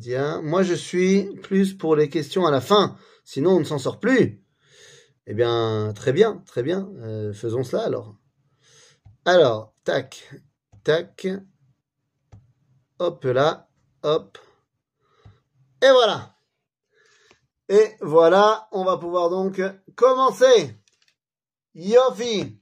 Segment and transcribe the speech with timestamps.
[0.00, 3.78] Tiens, moi je suis plus pour les questions à la fin, sinon on ne s'en
[3.78, 4.42] sort plus.
[5.26, 8.14] Eh bien, très bien, très bien, euh, faisons cela alors.
[9.24, 10.30] Alors, tac,
[10.84, 11.26] tac,
[12.98, 13.68] hop là,
[14.02, 14.38] hop,
[15.82, 16.34] et voilà.
[17.68, 19.60] Et voilà, on va pouvoir donc
[19.94, 20.74] commencer.
[21.74, 22.58] Yofi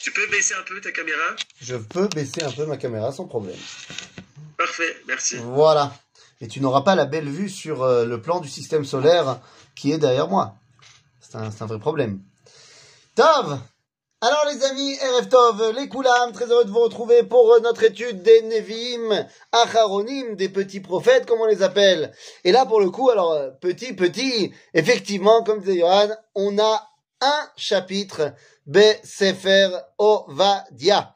[0.00, 1.36] Tu peux baisser un peu ta caméra?
[1.60, 3.56] Je peux baisser un peu ma caméra sans problème.
[4.56, 5.36] Parfait, merci.
[5.36, 5.92] Voilà.
[6.40, 9.40] Et tu n'auras pas la belle vue sur euh, le plan du système solaire
[9.74, 10.54] qui est derrière moi.
[11.20, 12.20] C'est un, un vrai problème.
[13.14, 13.58] Tov
[14.20, 17.82] Alors les amis, RF Tov, les Koulam, très heureux de vous retrouver pour euh, notre
[17.84, 22.12] étude des Nevim, Acharonim, des petits prophètes, comme on les appelle.
[22.44, 26.86] Et là, pour le coup, alors, euh, petit, petit, effectivement, comme disait Johan, on a
[27.22, 28.34] un chapitre,
[28.66, 31.15] Be Sefer Ovadia.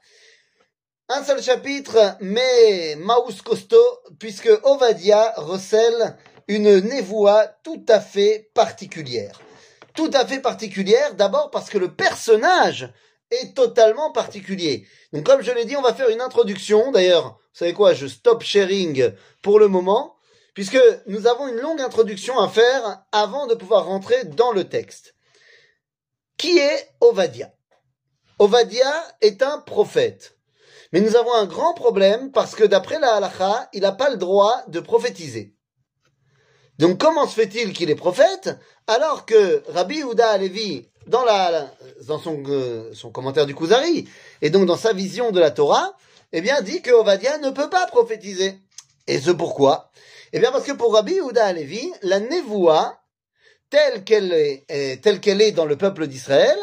[1.13, 9.41] Un seul chapitre, mais Maus costaud, puisque Ovadia recèle une névoie tout à fait particulière.
[9.93, 12.93] Tout à fait particulière, d'abord parce que le personnage
[13.33, 14.87] est totalement particulier.
[15.13, 16.93] Donc comme je l'ai dit, on va faire une introduction.
[16.93, 20.15] D'ailleurs, vous savez quoi, je stop sharing pour le moment,
[20.55, 25.17] puisque nous avons une longue introduction à faire avant de pouvoir rentrer dans le texte.
[26.37, 27.53] Qui est Ovadia?
[28.39, 30.37] Ovadia est un prophète.
[30.93, 34.17] Mais nous avons un grand problème parce que d'après la halakha, il n'a pas le
[34.17, 35.55] droit de prophétiser.
[36.79, 38.51] Donc comment se fait-il qu'il est prophète
[38.87, 41.71] alors que Rabbi Houda Alevi, dans, la,
[42.07, 44.09] dans son, euh, son commentaire du Kuzari,
[44.43, 45.95] et donc dans sa vision de la Torah,
[46.33, 48.59] eh bien dit que Ovadia ne peut pas prophétiser.
[49.07, 49.91] Et ce pourquoi?
[50.33, 53.01] Eh bien parce que pour Rabbi Houda Alevi, la névoie,
[53.69, 56.59] telle qu'elle est, euh, telle qu'elle est dans le peuple d'Israël,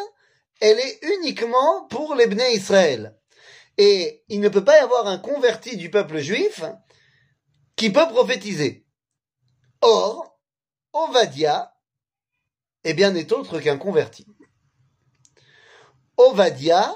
[0.60, 3.17] elle est uniquement pour les Bnei Israël.
[3.78, 6.64] Et il ne peut pas y avoir un converti du peuple juif
[7.76, 8.86] qui peut prophétiser.
[9.82, 10.40] Or,
[10.94, 11.76] Ovadia,
[12.84, 14.26] eh bien, n'est autre qu'un converti.
[16.18, 16.92] Ovadia,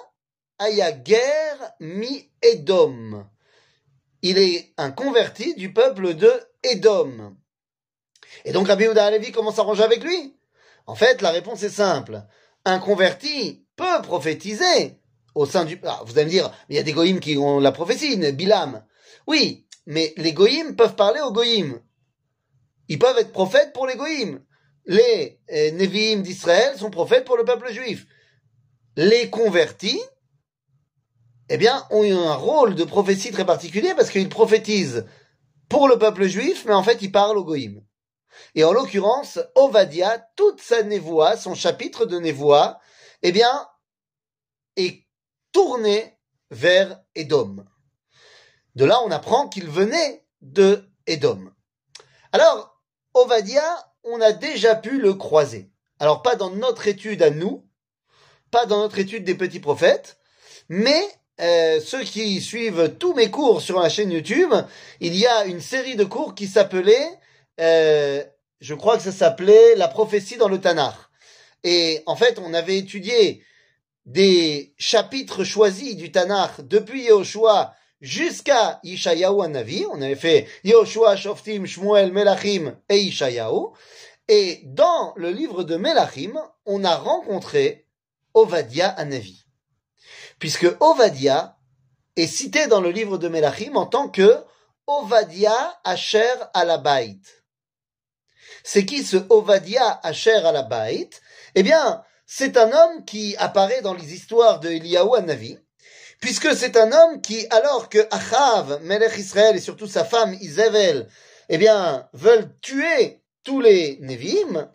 [0.58, 3.28] aya guerre mi Edom.
[4.24, 6.32] Il est un converti du peuple de
[6.64, 7.36] Edom.
[8.46, 10.38] Et donc Rabbi Yehuda Halevi commence à ranger avec lui?
[10.88, 12.24] En fait, la réponse est simple.
[12.66, 15.01] Un converti peut prophétiser
[15.36, 15.80] au sein du...
[15.84, 18.84] Ah, vous allez me dire, il y a des goïms qui ont la prophétie, Bilam.
[19.28, 21.82] Oui, mais les goïms peuvent parler aux goïms.
[22.88, 24.44] Ils peuvent être prophètes pour les goïms.
[24.86, 28.06] Les euh, Nevi'im d'Israël sont prophètes pour le peuple juif.
[28.98, 30.02] Les convertis,
[31.50, 35.06] eh bien, ont eu un rôle de prophétie très particulier parce qu'ils prophétisent
[35.70, 37.82] pour le peuple juif, mais en fait, ils parlent aux goïms.
[38.56, 42.80] Et en l'occurrence, Ovadia, toute sa névoie, son chapitre de névoie,
[43.22, 43.68] eh bien,
[44.76, 45.06] est
[45.52, 46.18] tourné
[46.50, 47.66] vers Édom.
[48.76, 51.52] De là, on apprend qu'il venait de Édom.
[52.32, 52.82] Alors,
[53.14, 53.64] Ovadia,
[54.04, 55.70] on a déjà pu le croiser.
[56.00, 57.66] Alors, pas dans notre étude à nous,
[58.50, 60.18] pas dans notre étude des petits prophètes,
[60.70, 61.02] mais
[61.42, 64.54] euh, ceux qui suivent tous mes cours sur la chaîne YouTube,
[65.00, 67.20] il y a une série de cours qui s'appelait,
[67.60, 68.24] euh,
[68.60, 70.96] je crois que ça s'appelait La prophétie dans le Tanakh.
[71.64, 73.44] Et en fait, on avait étudié
[74.12, 79.86] des chapitres choisis du Tanakh depuis Yehoshua jusqu'à Yishayahu Navi.
[79.90, 83.74] On avait fait Yehoshua, Shoftim, Shmuel, Melachim et Yishayahu.
[84.28, 86.34] Et dans le livre de Melachim,
[86.66, 87.88] on a rencontré
[88.34, 89.46] Ovadia Anavi.
[90.40, 91.58] Puisque Ovadia
[92.18, 94.44] est cité dans le livre de Melachim en tant que
[94.88, 97.20] Ovadia Asher Alabait.
[98.64, 101.10] C'est qui ce Ovadia Asher Alabait?
[101.56, 105.60] Eh bien, c'est un homme qui apparaît dans les histoires de Eliyahu Anavi,
[106.22, 111.10] puisque c'est un homme qui, alors que Achav, Melech Israël et surtout sa femme Isabel,
[111.50, 114.70] eh bien, veulent tuer tous les Nevi'im,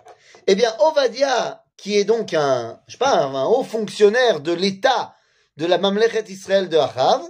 [0.46, 5.14] eh bien, Ovadia, qui est donc un, je sais pas, un, haut fonctionnaire de l'État
[5.56, 7.22] de la Mamlechet Israël de Achav,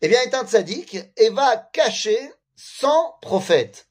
[0.00, 3.88] eh bien, est un tzaddik et va cacher 100 prophètes.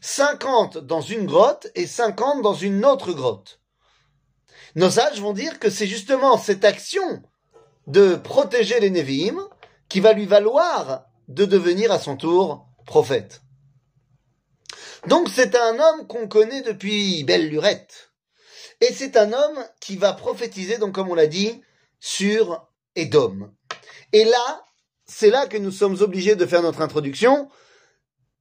[0.00, 3.58] 50 dans une grotte et 50 dans une autre grotte.
[4.74, 7.22] Nos sages vont dire que c'est justement cette action
[7.86, 9.38] de protéger les Nevi'im
[9.88, 13.42] qui va lui valoir de devenir à son tour prophète.
[15.06, 18.12] Donc c'est un homme qu'on connaît depuis belle lurette.
[18.80, 21.62] Et c'est un homme qui va prophétiser, donc comme on l'a dit,
[22.00, 22.66] sur
[22.96, 23.52] Edom.
[24.12, 24.64] Et là,
[25.06, 27.48] c'est là que nous sommes obligés de faire notre introduction.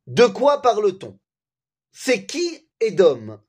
[0.08, 1.20] De quoi parle-t-on?
[1.92, 3.40] C'est qui Edom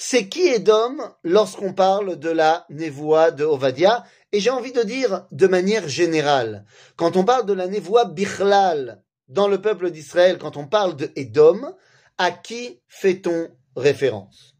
[0.00, 4.04] C'est qui Edom lorsqu'on parle de la névoie de Ovadia?
[4.30, 6.64] Et j'ai envie de dire de manière générale,
[6.94, 11.10] quand on parle de la névoie Bichlal dans le peuple d'Israël, quand on parle de
[11.16, 11.74] Edom,
[12.16, 14.54] à qui fait-on référence?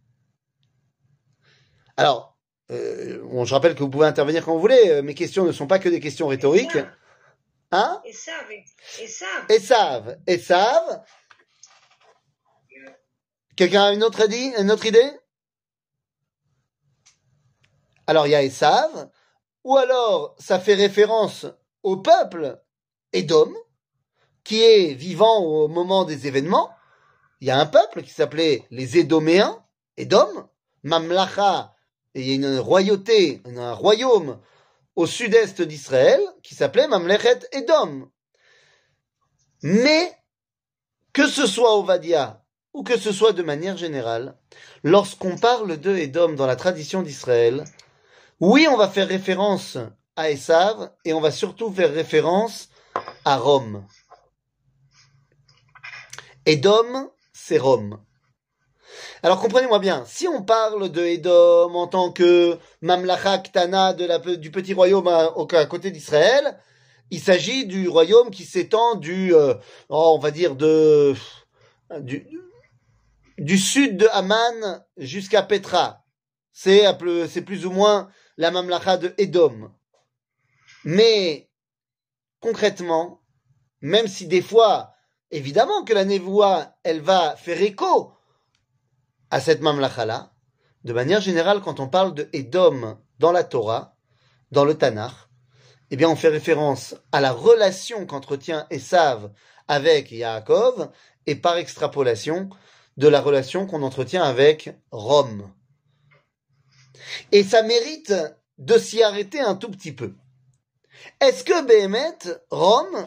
[1.96, 2.37] Alors,
[2.73, 4.90] euh, bon, je rappelle que vous pouvez intervenir quand vous voulez.
[4.90, 6.79] euh, Mes questions ne sont pas que des questions rhétoriques.
[7.70, 8.02] Hein?
[8.05, 9.46] Et savent, et savent.
[9.50, 11.02] Et savent, et savent.
[13.55, 15.12] Quelqu'un a une autre, idée, une autre idée?
[18.09, 19.11] Alors il y a Esav,
[19.65, 21.45] ou alors ça fait référence
[21.83, 22.59] au peuple
[23.13, 23.53] Édom,
[24.45, 26.71] qui est vivant au moment des événements.
[27.43, 29.63] Il y a un peuple qui s'appelait les Édoméens,
[29.99, 30.49] Édom,
[30.85, 31.75] Mamlacha,
[32.15, 34.41] et il y a une royauté, un royaume
[34.97, 38.11] au sud-est d'Israël qui s'appelait Mamlechet Édom.
[39.63, 40.17] Mais
[41.13, 44.39] que ce soit Ovadia ou que ce soit de manière générale,
[44.83, 47.65] lorsqu'on parle de Édom dans la tradition d'Israël,
[48.40, 49.79] oui, on va faire référence
[50.14, 52.69] à Esav et on va surtout faire référence
[53.25, 53.85] à Rome.
[56.46, 57.99] Édom, c'est Rome.
[59.23, 64.73] Alors comprenez-moi bien, si on parle de Édom en tant que Mamlacha la, du petit
[64.73, 66.58] royaume à, côté d'Israël,
[67.11, 69.55] il s'agit du royaume qui s'étend du, euh,
[69.88, 71.14] oh, on va dire de,
[71.99, 72.26] du,
[73.38, 76.05] du sud de Haman jusqu'à Petra.
[76.52, 78.08] C'est plus ou moins
[78.38, 79.70] la Mamlacha de Édom.
[80.85, 81.50] Mais
[82.40, 83.20] concrètement,
[83.81, 84.94] même si des fois,
[85.31, 88.12] évidemment que la névoie, elle va faire écho
[89.31, 90.32] à cette mamlacha-là,
[90.85, 93.96] de manière générale, quand on parle de Édom dans la Torah,
[94.52, 95.12] dans le Tanakh,
[95.90, 99.32] eh bien, on fait référence à la relation qu'entretient Esav
[99.67, 100.90] avec Yaakov
[101.26, 102.50] et par extrapolation
[102.96, 105.50] de la relation qu'on entretient avec Rome.
[107.33, 108.13] Et ça mérite
[108.59, 110.15] de s'y arrêter un tout petit peu.
[111.21, 112.19] Est-ce que Béhémet,
[112.51, 113.07] Rome,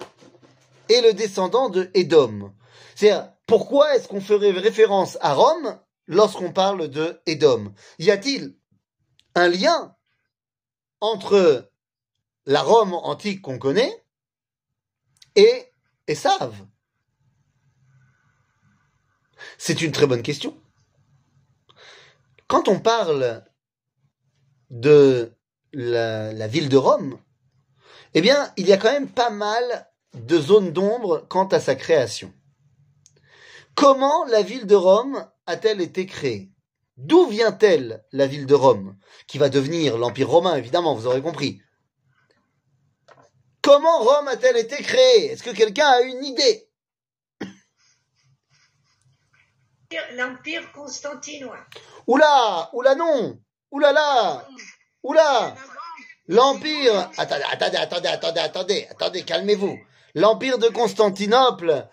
[0.89, 2.53] est le descendant de Édom?
[2.95, 7.73] C'est-à-dire, pourquoi est-ce qu'on ferait référence à Rome lorsqu'on parle de Édom?
[7.99, 8.55] Y a-t-il
[9.35, 9.95] un lien
[10.99, 11.71] entre
[12.45, 14.03] la Rome antique qu'on connaît
[15.35, 15.65] et
[16.07, 16.53] Esav?
[19.57, 20.57] C'est une très bonne question.
[22.47, 23.43] Quand on parle
[24.71, 25.37] de
[25.73, 27.19] la, la ville de Rome,
[28.13, 31.75] eh bien, il y a quand même pas mal de zones d'ombre quant à sa
[31.75, 32.33] création.
[33.75, 36.51] Comment la ville de Rome a-t-elle été créée?
[36.97, 38.97] D'où vient-elle la ville de Rome,
[39.27, 41.61] qui va devenir l'Empire romain, évidemment, vous aurez compris?
[43.61, 45.31] Comment Rome a-t-elle été créée?
[45.31, 46.69] Est-ce que quelqu'un a une idée?
[50.13, 51.65] L'Empire constantinois.
[52.07, 52.69] Oula!
[52.73, 53.41] Oula non
[53.71, 54.47] Oula là
[55.03, 55.55] Oula
[56.27, 59.77] L'Empire Attendez, attendez, attendez, attendez, attendez, attendez, calmez-vous.
[60.15, 61.87] L'Empire de Constantinople.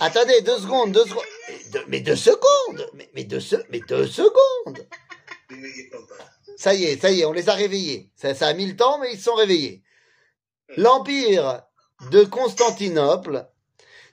[0.00, 1.24] Attendez, deux secondes, deux secondes.
[1.48, 4.86] Mais deux, mais deux secondes mais, mais deux, se- mais deux secondes
[6.56, 8.10] Ça y est, ça y est, on les a réveillés.
[8.16, 9.82] Ça, ça a mis le temps, mais ils se sont réveillés.
[10.76, 11.62] L'Empire
[12.10, 13.46] de Constantinople,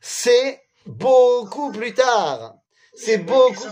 [0.02, 2.56] c'est beaucoup plus tard.
[2.96, 3.68] C'est beaucoup...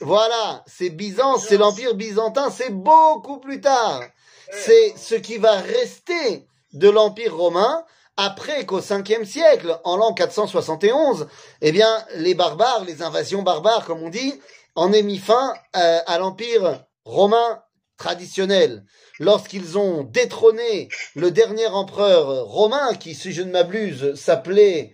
[0.00, 4.02] Voilà, c'est Byzance, c'est l'Empire byzantin, c'est beaucoup plus tard.
[4.52, 7.84] C'est ce qui va rester de l'Empire romain
[8.16, 11.28] après qu'au 5e siècle, en l'an 471,
[11.60, 14.34] eh bien, les barbares, les invasions barbares, comme on dit,
[14.74, 17.62] en aient mis fin euh, à l'Empire romain
[17.96, 18.84] traditionnel.
[19.18, 24.92] Lorsqu'ils ont détrôné le dernier empereur romain, qui, si je ne m'abuse, s'appelait,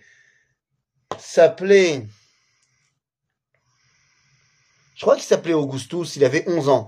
[1.19, 2.07] s'appelait,
[4.95, 6.87] je crois qu'il s'appelait Augustus, il avait 11 ans.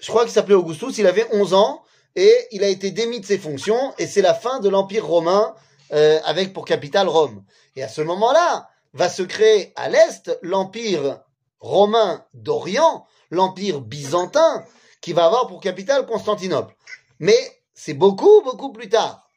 [0.00, 1.82] Je crois qu'il s'appelait Augustus, il avait 11 ans,
[2.14, 5.54] et il a été démis de ses fonctions, et c'est la fin de l'Empire romain,
[5.92, 7.44] euh, avec pour capitale Rome.
[7.74, 11.20] Et à ce moment-là, va se créer à l'Est l'Empire
[11.60, 14.64] romain d'Orient, l'Empire byzantin,
[15.00, 16.74] qui va avoir pour capitale Constantinople.
[17.18, 17.38] Mais
[17.74, 19.28] c'est beaucoup, beaucoup plus tard.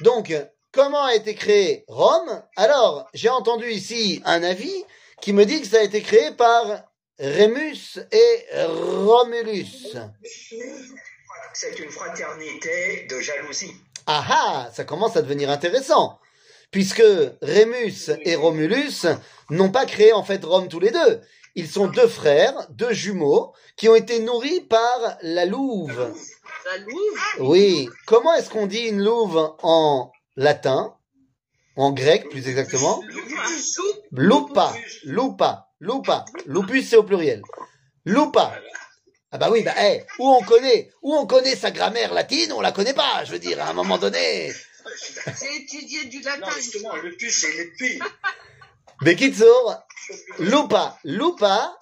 [0.00, 0.34] Donc,
[0.72, 2.42] comment a été créé Rome?
[2.56, 4.84] Alors, j'ai entendu ici un avis
[5.22, 6.82] qui me dit que ça a été créé par
[7.18, 8.44] Rémus et
[9.04, 9.96] Romulus.
[11.54, 13.72] C'est une fraternité de jalousie.
[14.06, 16.18] Ah ah, ça commence à devenir intéressant.
[16.72, 17.04] Puisque
[17.40, 19.06] Rémus et Romulus
[19.48, 21.20] n'ont pas créé en fait Rome tous les deux.
[21.54, 26.12] Ils sont deux frères, deux jumeaux, qui ont été nourris par la louve.
[26.64, 27.50] La Louve?
[27.50, 27.88] Oui.
[28.06, 30.96] Comment est-ce qu'on dit une louve en latin?
[31.76, 33.02] En grec, plus exactement
[34.12, 34.74] Lupa.
[35.04, 35.68] Lupa.
[35.80, 36.24] Lupa.
[36.46, 37.42] Lupus, c'est au pluriel.
[38.04, 38.54] Lupa.
[39.30, 42.60] Ah bah oui, bah eh, où on connaît, où on connaît sa grammaire latine, on
[42.60, 44.52] la connaît pas, je veux dire, à un moment donné.
[45.40, 46.50] J'ai étudié du Non, latin.
[46.56, 47.98] justement, le pu, c'est le pu.
[49.00, 49.82] Bekitsur,
[50.38, 50.98] Loupa.
[51.04, 51.74] Loupa,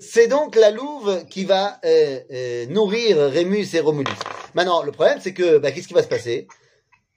[0.00, 4.10] c'est donc la louve qui va euh, euh, nourrir Rémus et Romulus.
[4.54, 6.48] Maintenant, le problème, c'est que, bah, qu'est-ce qui va se passer?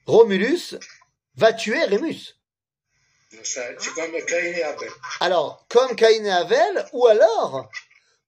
[0.06, 0.76] Romulus
[1.36, 2.36] va tuer Rémus.
[3.44, 4.90] Ça, C'est comme Caïn et Abel.
[5.20, 7.68] Alors, comme Caïn et Avel, ou alors,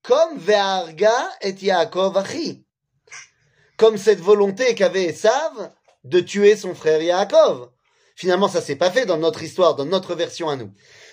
[0.02, 2.66] comme Ve'arga et Yaakov Achi.
[3.78, 5.72] Comme cette volonté qu'avait Esav
[6.04, 7.70] de tuer son frère Yaakov.
[8.16, 10.72] Finalement, ça s'est pas fait dans notre histoire, dans notre version à nous.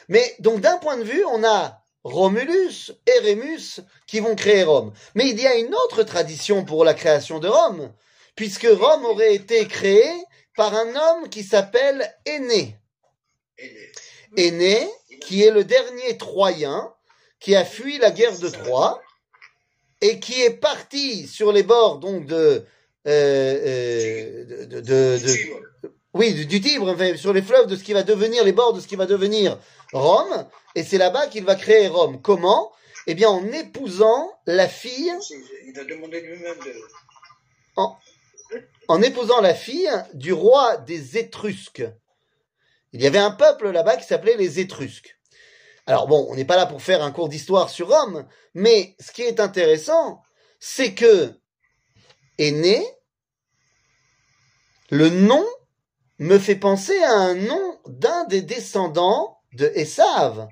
[0.08, 4.92] Mais, donc, d'un point de vue, on a Romulus et Rémus qui vont créer Rome.
[5.14, 7.92] Mais il y a une autre tradition pour la création de Rome,
[8.36, 10.12] puisque Rome aurait été créée
[10.56, 12.76] par un homme qui s'appelle Aîné.
[14.36, 14.88] Aîné.
[15.20, 16.92] Qui est le dernier Troyen,
[17.38, 19.00] qui a fui la guerre de Troie,
[20.00, 22.66] et qui est parti sur les bords donc de,
[23.06, 25.18] euh, euh, de,
[26.14, 28.72] oui, du, du Tibre, enfin, sur les fleuves de ce qui va devenir, les bords
[28.72, 29.58] de ce qui va devenir
[29.92, 32.20] Rome, et c'est là-bas qu'il va créer Rome.
[32.20, 32.72] Comment?
[33.06, 35.12] Eh bien, en épousant la fille,
[35.66, 36.74] Il a demandé lui-même de.
[37.76, 37.96] en
[39.02, 41.84] épousant la fille du roi des Étrusques.
[42.92, 45.18] Il y avait un peuple là-bas qui s'appelait les Étrusques.
[45.86, 49.12] Alors bon, on n'est pas là pour faire un cours d'histoire sur Rome, mais ce
[49.12, 50.22] qui est intéressant,
[50.60, 51.34] c'est que
[52.38, 52.86] est né
[54.90, 55.44] le nom
[56.18, 60.48] me fait penser à un nom d'un des descendants de Esav,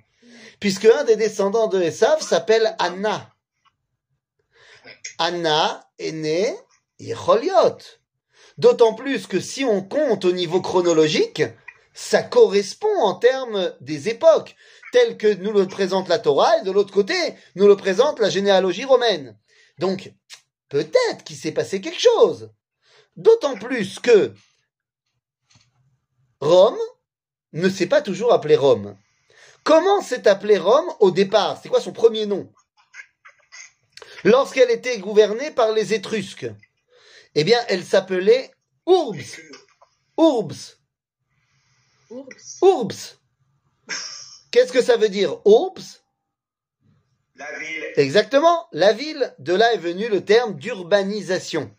[0.59, 3.35] puisque un des descendants de Esav s'appelle Anna.
[5.19, 6.57] Anna est née
[6.99, 8.00] Yecholiot.
[8.61, 11.43] D'autant plus que si on compte au niveau chronologique,
[11.95, 14.55] ça correspond en termes des époques,
[14.93, 17.15] telles que nous le présente la Torah, et de l'autre côté,
[17.55, 19.39] nous le présente la généalogie romaine.
[19.79, 20.13] Donc,
[20.69, 22.51] peut-être qu'il s'est passé quelque chose.
[23.17, 24.35] D'autant plus que
[26.43, 26.79] Rome
[27.55, 28.95] ne s'est pas toujours appelé Rome.
[29.65, 31.59] Comment s'est appelé Rome au départ?
[31.63, 32.53] C'est quoi son premier nom?
[34.23, 36.51] Lorsqu'elle était gouvernée par les Étrusques,
[37.35, 38.51] eh bien, elle s'appelait
[38.87, 39.41] Urbs.
[40.19, 40.79] Urbs.
[42.63, 43.19] Urbs.
[44.51, 46.03] Qu'est-ce que ça veut dire Urbs?
[47.37, 47.85] La ville.
[47.97, 49.35] Exactement, la ville.
[49.39, 51.75] De là est venu le terme d'urbanisation.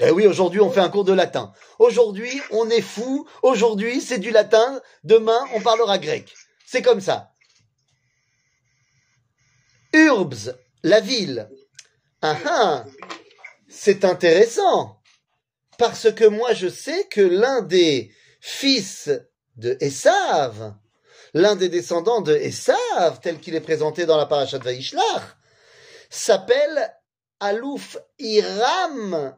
[0.00, 1.52] Eh oui, aujourd'hui on fait un cours de latin.
[1.78, 3.28] Aujourd'hui on est fou.
[3.42, 4.80] Aujourd'hui c'est du latin.
[5.02, 6.32] Demain on parlera grec.
[6.66, 7.30] C'est comme ça.
[9.92, 11.48] Urbs, la ville.
[12.26, 12.84] Ah ah,
[13.68, 14.98] c'est intéressant.
[15.76, 19.10] Parce que moi je sais que l'un des fils
[19.56, 20.74] de Esav,
[21.34, 25.36] l'un des descendants de Esav, tel qu'il est présenté dans la parashat Vaishlach,
[26.08, 26.94] s'appelle
[27.40, 29.36] Alouf Hiram.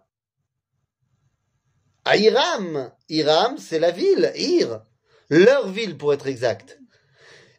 [2.05, 2.93] À Hiram.
[3.09, 4.81] Hiram, c'est la ville, Ir.
[5.29, 6.79] Leur ville, pour être exact.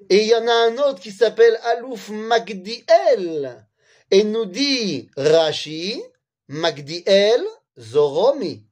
[0.10, 3.67] Et il y en a un autre qui s'appelle Alouf Magdiel.
[4.12, 6.02] Et nous dit Rashi,
[6.48, 7.44] Magdiel
[7.78, 8.66] Zoromi.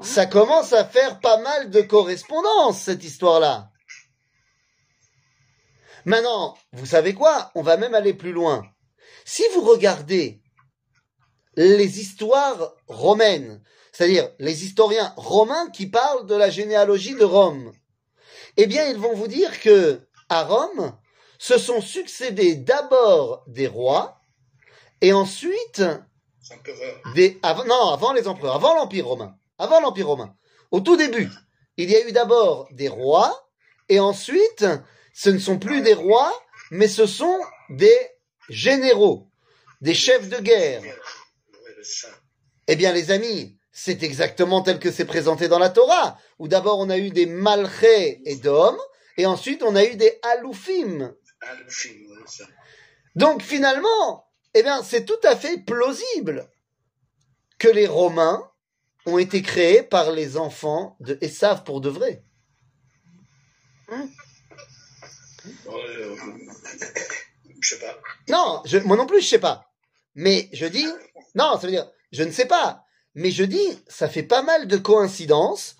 [0.00, 3.70] Ça commence à faire pas mal de correspondance, cette histoire-là.
[6.04, 7.50] Maintenant, vous savez quoi?
[7.54, 8.64] On va même aller plus loin.
[9.24, 10.40] Si vous regardez
[11.56, 17.72] les histoires romaines, c'est-à-dire les historiens romains qui parlent de la généalogie de Rome,
[18.56, 20.96] eh bien, ils vont vous dire que à Rome
[21.38, 24.20] se sont succédés d'abord des rois
[25.00, 25.82] et ensuite
[27.14, 30.34] des non avant les empereurs, avant l'empire romain, avant l'empire romain.
[30.70, 31.30] Au tout début,
[31.76, 33.48] il y a eu d'abord des rois
[33.88, 34.66] et ensuite
[35.14, 36.32] ce ne sont plus des rois,
[36.70, 37.38] mais ce sont
[37.70, 37.98] des
[38.48, 39.28] généraux,
[39.80, 40.82] des chefs de guerre.
[42.66, 46.78] Eh bien, les amis, c'est exactement tel que c'est présenté dans la Torah, où d'abord
[46.78, 48.78] on a eu des malchés et d'hommes,
[49.16, 51.14] et ensuite on a eu des aloufim.
[53.14, 56.48] Donc finalement, eh bien, c'est tout à fait plausible
[57.58, 58.50] que les Romains
[59.06, 62.22] ont été créés par les enfants de Esav pour de vrai.
[63.90, 64.06] Euh,
[67.60, 67.98] je sais pas.
[68.28, 69.72] Non, je, moi non plus, je sais pas.
[70.14, 70.86] Mais je dis,
[71.34, 72.84] non, ça veut dire, je ne sais pas.
[73.14, 75.76] Mais je dis, ça fait pas mal de coïncidences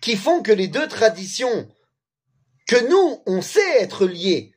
[0.00, 1.68] qui font que les deux traditions
[2.66, 4.54] que nous, on sait être liées,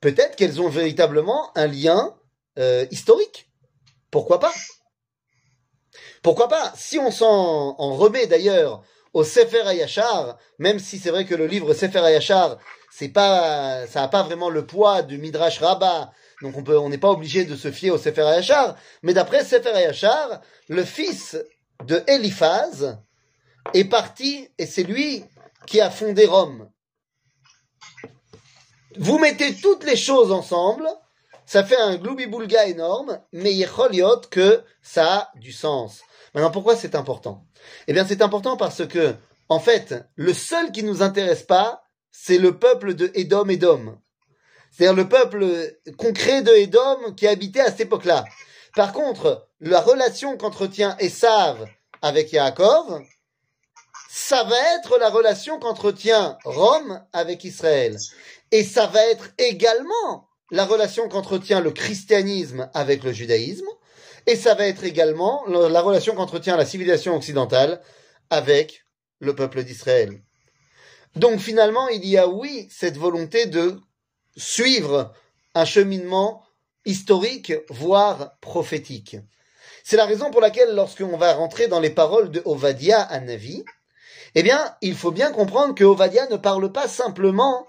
[0.00, 2.14] peut-être qu'elles ont véritablement un lien
[2.58, 3.50] euh, historique.
[4.10, 4.52] Pourquoi pas?
[6.22, 6.72] Pourquoi pas?
[6.76, 11.46] Si on s'en en remet d'ailleurs au Sefer Hayashar, même si c'est vrai que le
[11.46, 12.58] livre Sefer Hayashar,
[12.90, 16.12] c'est pas, ça n'a pas vraiment le poids du Midrash Rabbah,
[16.42, 20.40] donc on n'est pas obligé de se fier au Sefer Hayashar, mais d'après Sefer Hayashar,
[20.68, 21.36] le fils
[21.84, 22.98] de Eliphaz
[23.74, 25.24] est parti et c'est lui
[25.66, 26.68] qui a fondé Rome.
[28.98, 30.88] Vous mettez toutes les choses ensemble,
[31.44, 36.00] ça fait un gloubi-boulga énorme, mais yecholiot que ça a du sens.
[36.34, 37.44] Maintenant, pourquoi c'est important?
[37.86, 39.14] Eh bien, c'est important parce que,
[39.48, 43.98] en fait, le seul qui nous intéresse pas, c'est le peuple de Édom Édom.
[44.70, 48.24] C'est-à-dire le peuple concret de Édom qui habitait à cette époque-là.
[48.74, 51.66] Par contre, la relation qu'entretient Esav
[52.02, 53.02] avec Yaakov,
[54.10, 57.96] ça va être la relation qu'entretient Rome avec Israël.
[58.52, 63.66] Et ça va être également la relation qu'entretient le christianisme avec le judaïsme.
[64.26, 67.80] Et ça va être également la relation qu'entretient la civilisation occidentale
[68.30, 68.84] avec
[69.20, 70.20] le peuple d'Israël.
[71.14, 73.78] Donc finalement, il y a oui cette volonté de
[74.36, 75.12] suivre
[75.54, 76.42] un cheminement
[76.84, 79.16] historique, voire prophétique.
[79.84, 83.20] C'est la raison pour laquelle lorsqu'on va rentrer dans les paroles de Ovadia à
[84.38, 87.66] eh bien, il faut bien comprendre que Ovadia ne parle pas simplement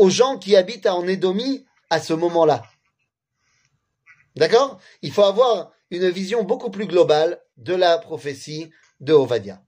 [0.00, 2.62] aux gens qui habitent en Édomie à ce moment-là.
[4.34, 4.80] D'accord?
[5.02, 9.62] Il faut avoir une vision beaucoup plus globale de la prophétie de Ovadia.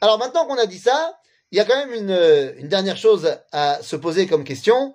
[0.00, 3.36] Alors maintenant qu'on a dit ça, il y a quand même une, une dernière chose
[3.52, 4.94] à se poser comme question.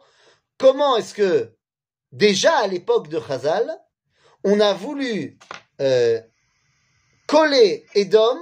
[0.58, 1.54] Comment est-ce que,
[2.14, 3.78] déjà à l'époque de Chazal,
[4.44, 5.38] on a voulu
[5.82, 6.20] euh,
[7.28, 8.40] coller Edom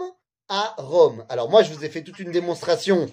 [0.48, 1.26] à Rome?
[1.28, 3.10] Alors moi, je vous ai fait toute une démonstration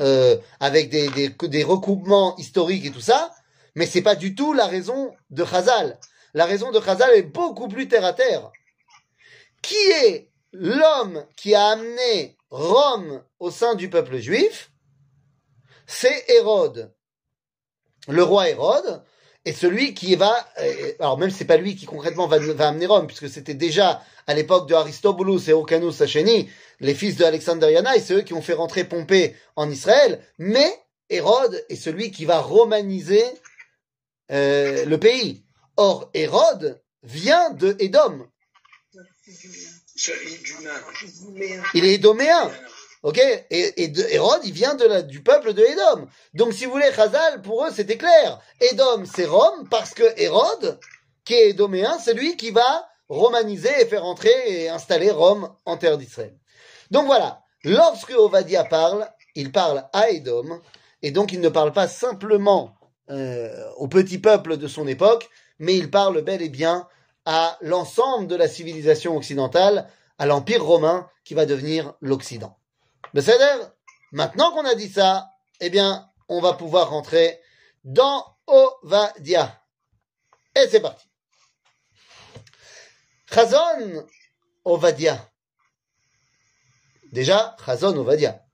[0.00, 3.34] euh, avec des, recoupements historiques et tout ça,
[3.74, 5.98] mais c'est pas du tout la raison de Chazal.
[6.34, 8.50] La raison de Chazal est beaucoup plus terre à terre.
[9.60, 14.70] Qui est l'homme qui a amené Rome au sein du peuple juif?
[15.86, 16.92] C'est Hérode.
[18.08, 19.04] Le roi Hérode
[19.44, 22.86] est celui qui va, euh, alors même c'est pas lui qui concrètement va, va amener
[22.86, 26.48] Rome, puisque c'était déjà à l'époque de Aristobulus et Hyrcanus Sacheni,
[26.80, 30.72] les fils de Alexander et c'est eux qui ont fait rentrer Pompée en Israël, mais
[31.10, 33.24] Hérode est celui qui va romaniser
[34.30, 35.44] euh, le pays.
[35.76, 38.26] Or, Hérode vient de Édom.
[41.74, 42.50] Il est édoméen.
[43.02, 43.18] Ok?
[43.18, 46.06] Et, et Hérode, il vient de la, du peuple de Édom.
[46.34, 48.40] Donc, si vous voulez, Chazal, pour eux, c'était clair.
[48.60, 50.78] Édom, c'est Rome, parce que Hérode,
[51.24, 55.76] qui est édoméen, c'est lui qui va romaniser et faire entrer et installer Rome en
[55.76, 56.36] terre d'Israël.
[56.90, 60.60] Donc voilà, lorsque Ovadia parle, il parle à Édom,
[61.02, 62.74] et donc il ne parle pas simplement
[63.10, 66.88] euh, au petit peuple de son époque, mais il parle bel et bien
[67.24, 69.88] à l'ensemble de la civilisation occidentale,
[70.18, 72.56] à l'Empire romain qui va devenir l'Occident.
[73.14, 75.28] Maintenant qu'on a dit ça,
[75.60, 77.40] eh bien, on va pouvoir rentrer
[77.84, 79.62] dans Ovadia.
[80.54, 81.06] Et c'est parti.
[83.32, 84.06] Chazon
[84.64, 85.30] Ovadia.
[87.12, 88.44] Déjà, Chazon Ovadia.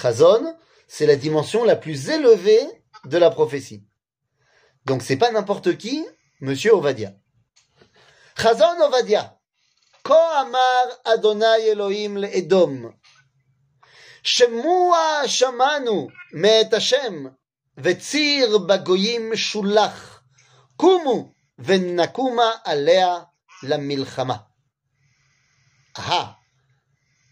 [0.00, 0.56] Chazon,
[0.86, 2.66] c'est la dimension la plus élevée
[3.04, 3.84] de la prophétie.
[4.84, 6.06] Donc c'est pas n'importe qui,
[6.40, 7.12] Monsieur Ovadia.
[8.36, 9.38] Chazon Ovadia.
[10.02, 12.92] Ko amar Adonai Elohim le'edom.
[14.27, 17.25] שמוע שמענו מאת השם,
[17.77, 20.23] וציר בגויים שולח.
[20.75, 23.19] קומו ונקומה עליה
[23.63, 24.37] למלחמה.
[25.95, 26.37] Ah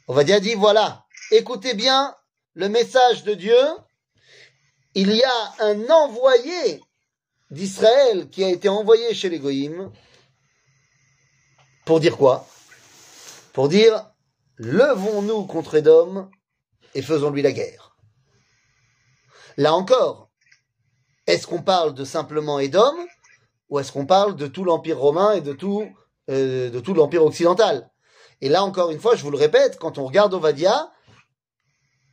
[0.07, 2.15] Ovadia dit voilà, écoutez bien
[2.53, 3.63] le message de Dieu.
[4.93, 6.81] Il y a un envoyé
[7.49, 9.91] d'Israël qui a été envoyé chez les Goïms
[11.85, 12.47] pour dire quoi
[13.53, 14.05] Pour dire
[14.57, 16.29] levons-nous contre Édom
[16.96, 17.94] et faisons-lui la guerre.
[19.58, 20.30] Là encore,
[21.26, 22.94] est-ce qu'on parle de simplement Édom
[23.68, 25.86] ou est-ce qu'on parle de tout l'Empire romain et de tout,
[26.30, 27.90] euh, de tout l'Empire occidental?
[28.40, 30.90] Et là encore une fois, je vous le répète, quand on regarde Ovadia,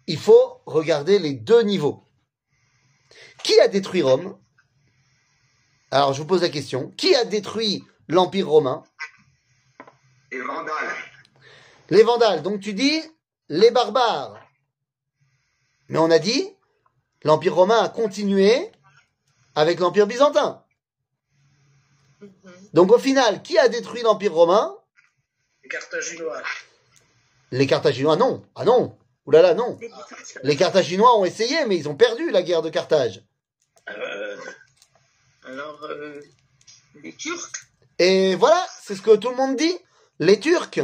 [0.07, 2.03] il faut regarder les deux niveaux.
[3.43, 4.37] Qui a détruit Rome?
[5.91, 8.83] Alors je vous pose la question, qui a détruit l'Empire romain?
[10.29, 10.95] Les Vandales.
[11.89, 12.41] Les Vandales.
[12.41, 13.01] Donc tu dis
[13.47, 14.42] les barbares.
[15.89, 16.49] Mais on a dit,
[17.23, 18.71] l'Empire romain a continué
[19.55, 20.63] avec l'Empire byzantin.
[22.73, 24.75] Donc au final, qui a détruit l'Empire romain?
[25.63, 26.41] Les Carthaginois.
[27.51, 28.43] Les Carthaginois, non.
[28.55, 28.97] Ah non.
[29.25, 29.79] Ouh là là, non.
[30.43, 33.23] Les Carthaginois ont essayé, mais ils ont perdu la guerre de Carthage.
[33.89, 34.37] Euh,
[35.45, 36.21] Alors, euh,
[37.01, 37.51] les Turcs?
[37.99, 39.77] Et voilà, c'est ce que tout le monde dit.
[40.19, 40.79] Les Turcs.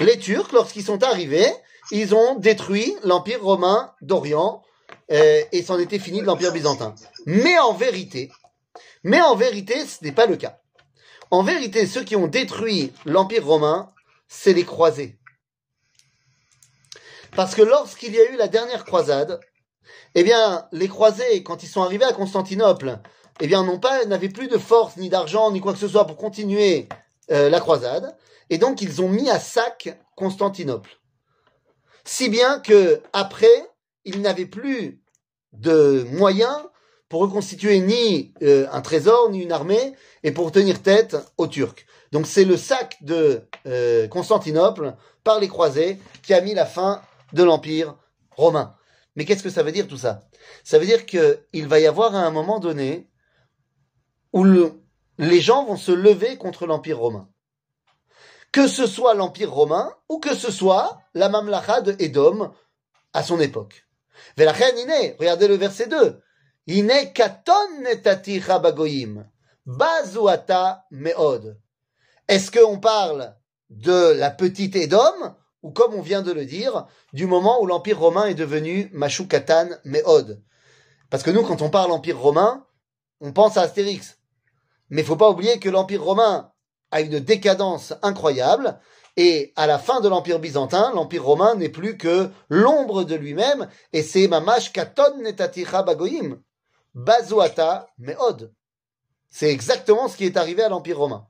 [0.00, 1.52] Les Turcs, lorsqu'ils sont arrivés,
[1.90, 4.62] ils ont détruit l'Empire romain d'Orient
[5.10, 6.94] euh, et c'en était fini de l'Empire byzantin.
[7.26, 8.30] Mais en vérité,
[9.02, 10.58] mais en vérité, ce n'est pas le cas.
[11.30, 13.90] En vérité, ceux qui ont détruit l'Empire romain,
[14.28, 15.18] c'est les croisés.
[17.36, 19.40] Parce que lorsqu'il y a eu la dernière croisade,
[20.14, 23.00] eh bien, les croisés, quand ils sont arrivés à Constantinople,
[23.40, 26.06] eh bien, n'ont pas, n'avaient plus de force, ni d'argent, ni quoi que ce soit
[26.06, 26.88] pour continuer
[27.30, 28.16] euh, la croisade.
[28.50, 30.90] Et donc, ils ont mis à sac Constantinople.
[32.04, 33.70] Si bien que, après,
[34.04, 35.02] ils n'avaient plus
[35.52, 36.56] de moyens
[37.08, 41.86] pour reconstituer ni euh, un trésor, ni une armée, et pour tenir tête aux Turcs.
[42.12, 47.02] Donc c'est le sac de euh, Constantinople par les croisés qui a mis la fin
[47.32, 47.96] de l'Empire
[48.30, 48.76] romain.
[49.16, 50.28] Mais qu'est-ce que ça veut dire tout ça?
[50.64, 53.08] Ça veut dire qu'il va y avoir à un moment donné
[54.32, 54.72] où le-
[55.18, 57.28] les gens vont se lever contre l'Empire romain.
[58.54, 62.52] Que ce soit l'Empire romain ou que ce soit la Mamlacha de Édom
[63.12, 63.84] à son époque.
[64.36, 66.20] Velachen iné, regardez le verset 2.
[66.68, 69.28] Iné katon netati bagoyim,
[69.66, 71.60] bazuata meod.
[72.28, 73.34] Est-ce qu'on parle
[73.70, 77.98] de la petite Édom ou comme on vient de le dire, du moment où l'Empire
[77.98, 80.40] romain est devenu Mashu Katan Meod?
[81.10, 82.64] Parce que nous, quand on parle Empire romain,
[83.20, 84.18] on pense à Astérix.
[84.90, 86.52] Mais faut pas oublier que l'Empire romain
[86.94, 88.78] a une décadence incroyable
[89.16, 93.68] et à la fin de l'Empire byzantin, l'Empire romain n'est plus que l'ombre de lui-même
[93.92, 96.40] et c'est Mamash Katon Netaticha Bagoyim.
[96.94, 98.54] Bazuata Meod.
[99.28, 101.26] C'est exactement ce qui est arrivé à l'Empire romain.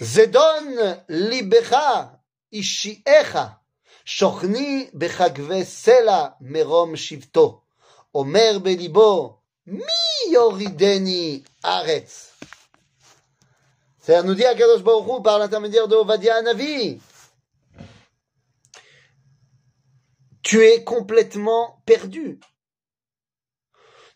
[0.00, 2.20] Zedon libecha
[2.52, 3.60] ishiecha
[4.04, 7.62] shochni bechagve sela merom shivto.
[8.12, 9.82] Omer belibo mi
[10.30, 12.34] yorideni aretz.
[14.06, 17.00] C'est nous dit Akadosh Baruch Hu par l'intermédiaire de Ovadia Navi.
[20.42, 22.38] Tu es complètement perdu.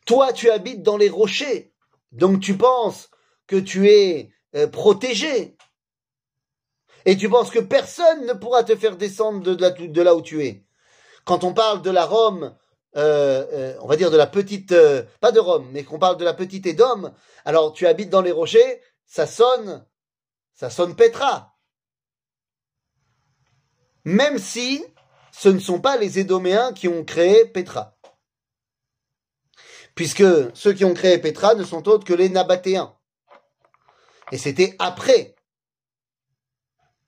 [0.04, 1.72] Toi, tu habites dans les rochers.
[2.12, 3.08] Donc tu penses
[3.46, 5.56] que tu es euh, protégé.
[7.06, 10.66] Et tu penses que personne ne pourra te faire descendre de, là, où tu es.
[11.24, 12.54] Quand on parle de la Rome,
[12.96, 14.74] euh, euh, on va dire de la petite,
[15.20, 17.10] pas de Rome, mais qu'on parle de la petite Édom,
[17.46, 19.84] alors tu habites dans les rochers, ça sonne,
[20.54, 21.56] ça sonne Petra.
[24.04, 24.84] Même si
[25.32, 27.96] ce ne sont pas les Édoméens qui ont créé Petra.
[29.94, 32.94] Puisque ceux qui ont créé Petra ne sont autres que les Nabatéens.
[34.30, 35.34] Et c'était après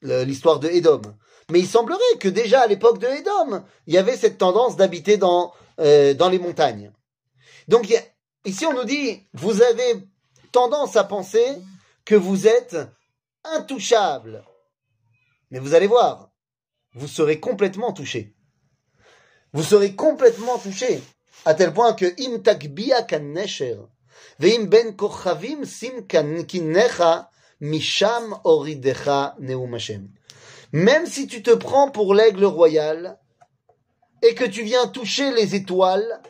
[0.03, 1.03] l'histoire de Édom.
[1.51, 5.19] Mais il semblerait que déjà à l'époque de Édom, il y avait cette tendance d'habiter
[5.19, 6.93] dans, euh, les montagnes.
[7.69, 7.93] Donc
[8.45, 10.09] ici on nous dit, vous avez
[10.51, 11.59] tendance à penser
[12.11, 12.77] que vous êtes
[13.45, 14.45] intouchable.
[15.53, 16.33] Mais vous allez voir,
[16.95, 18.35] vous serez complètement touché.
[19.53, 21.01] Vous serez complètement touché.
[21.45, 23.35] À tel point que im kan
[24.41, 26.05] veim ben kochavim sim
[27.61, 29.37] misham oridecha.
[30.73, 33.21] Même si tu te prends pour l'aigle royal
[34.29, 36.21] et que tu viens toucher les étoiles,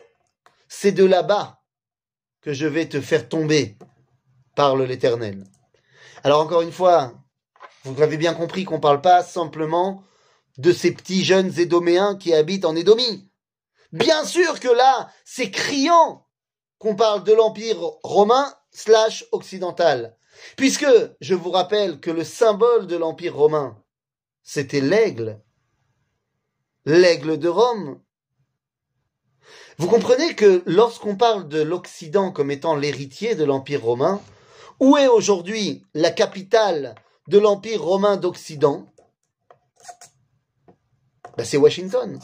[0.67, 1.59] c'est de là-bas
[2.41, 3.77] que je vais te faire tomber,
[4.53, 5.43] parle l'Éternel.
[6.23, 7.13] Alors encore une fois,
[7.83, 10.03] vous avez bien compris qu'on ne parle pas simplement
[10.57, 13.29] de ces petits jeunes édoméens qui habitent en Édomie.
[13.91, 16.27] Bien sûr que là, c'est criant
[16.77, 20.15] qu'on parle de l'Empire romain slash occidental.
[20.57, 20.87] Puisque
[21.19, 23.83] je vous rappelle que le symbole de l'Empire romain,
[24.43, 25.41] c'était l'aigle.
[26.85, 28.01] L'aigle de Rome.
[29.77, 34.21] Vous comprenez que lorsqu'on parle de l'Occident comme étant l'héritier de l'Empire romain,
[34.81, 36.95] où est aujourd'hui la capitale
[37.27, 38.87] de l'Empire romain d'Occident?
[41.37, 42.19] Ben, C'est Washington.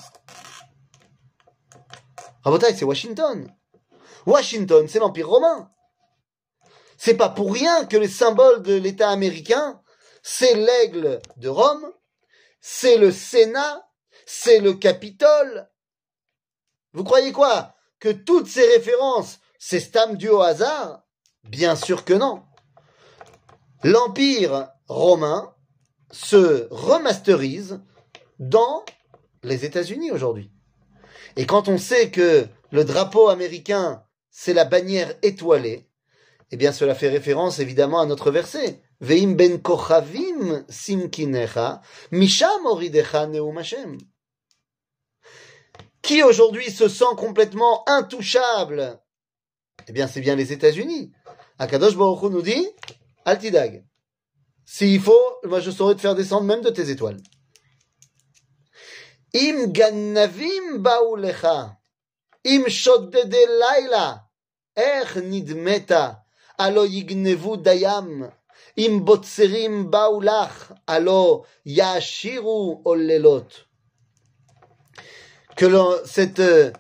[2.43, 3.55] Rabotai, c'est Washington.
[4.25, 5.71] Washington, c'est l'Empire romain.
[6.97, 9.79] C'est pas pour rien que le symbole de l'État américain,
[10.23, 11.93] c'est l'aigle de Rome,
[12.59, 13.87] c'est le Sénat,
[14.25, 15.69] c'est le Capitole.
[16.93, 17.75] Vous croyez quoi?
[17.99, 21.03] Que toutes ces références, c'est stam dû au hasard?
[21.43, 22.46] Bien sûr que non.
[23.83, 25.53] L'Empire romain
[26.11, 27.79] se remasterise
[28.39, 28.83] dans
[29.43, 30.51] les États-Unis aujourd'hui.
[31.35, 35.87] Et quand on sait que le drapeau américain, c'est la bannière étoilée,
[36.51, 38.81] eh bien cela fait référence évidemment à notre verset.
[38.99, 43.97] Veim ben kochavim simkinecha, misham oridecha neum Hashem.
[46.01, 48.99] Qui aujourd'hui se sent complètement intouchable?
[49.87, 51.11] Eh bien c'est bien les États-Unis.
[51.59, 52.67] Akadosh Baruch nous dit,
[53.27, 53.83] Altidag.
[54.65, 57.21] S'il faut, moi je saurais te faire descendre même de tes étoiles.
[59.35, 61.77] Im ganavim baulecha.
[62.45, 64.29] Im shodede laila.
[64.77, 66.23] Ech nidmeta.
[66.57, 68.31] Alo yignevu dayam.
[68.77, 70.71] Im botserim baulach.
[70.87, 73.49] Alo yashiru olelot.
[75.57, 75.65] Que
[76.05, 76.71] cette, euh,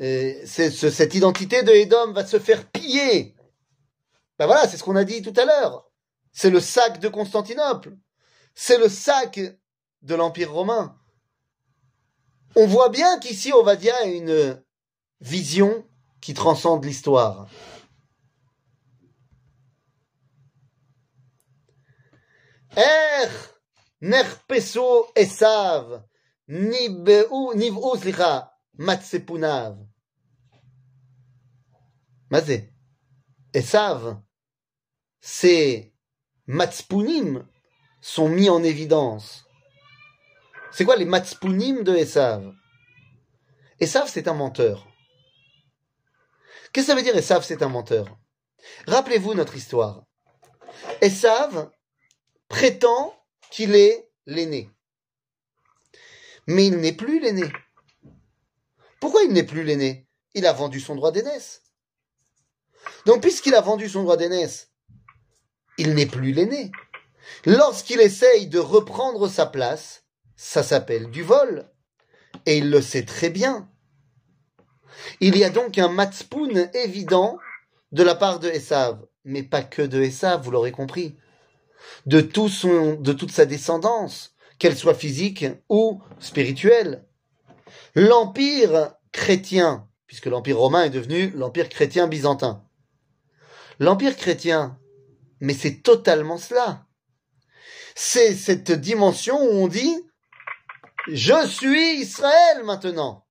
[0.00, 3.34] euh, cette, cette identité de Edom va se faire piller.
[4.38, 5.85] Ben voilà, c'est ce qu'on a dit tout à l'heure.
[6.36, 7.96] C'est le sac de Constantinople.
[8.54, 9.40] C'est le sac
[10.02, 11.00] de l'Empire romain.
[12.54, 14.62] On voit bien qu'ici, Ovadia a une
[15.22, 15.88] vision
[16.20, 17.48] qui transcende l'histoire.
[22.76, 23.30] Er
[24.02, 26.04] nerpeso esav
[28.74, 29.78] matsepunav.
[32.28, 32.74] Mazé.
[33.54, 34.20] Esav,
[35.18, 35.95] c'est
[36.46, 37.46] matspounim
[38.00, 39.46] sont mis en évidence.
[40.70, 42.54] C'est quoi les matspounim de Esav?
[43.80, 44.86] Esav, c'est un menteur.
[46.72, 48.06] Qu'est-ce que ça veut dire Esav, c'est un menteur?
[48.86, 50.04] Rappelez-vous notre histoire.
[51.00, 51.70] Esav
[52.48, 53.14] prétend
[53.50, 54.70] qu'il est l'aîné.
[56.46, 57.50] Mais il n'est plus l'aîné.
[59.00, 60.06] Pourquoi il n'est plus l'aîné?
[60.34, 61.62] Il a vendu son droit d'aînesse.
[63.04, 64.70] Donc, puisqu'il a vendu son droit d'aînesse,
[65.78, 66.70] il n'est plus l'aîné.
[67.44, 70.04] Lorsqu'il essaye de reprendre sa place,
[70.36, 71.68] ça s'appelle du vol.
[72.44, 73.68] Et il le sait très bien.
[75.20, 77.38] Il y a donc un matspoun évident
[77.92, 81.16] de la part de Esav, mais pas que de Esav, vous l'aurez compris.
[82.06, 87.04] De tout son, de toute sa descendance, qu'elle soit physique ou spirituelle.
[87.94, 92.64] L'empire chrétien, puisque l'empire romain est devenu l'empire chrétien byzantin.
[93.78, 94.78] L'empire chrétien,
[95.40, 96.86] mais c'est totalement cela.
[97.94, 99.96] C'est cette dimension où on dit,
[101.08, 103.26] je suis Israël maintenant.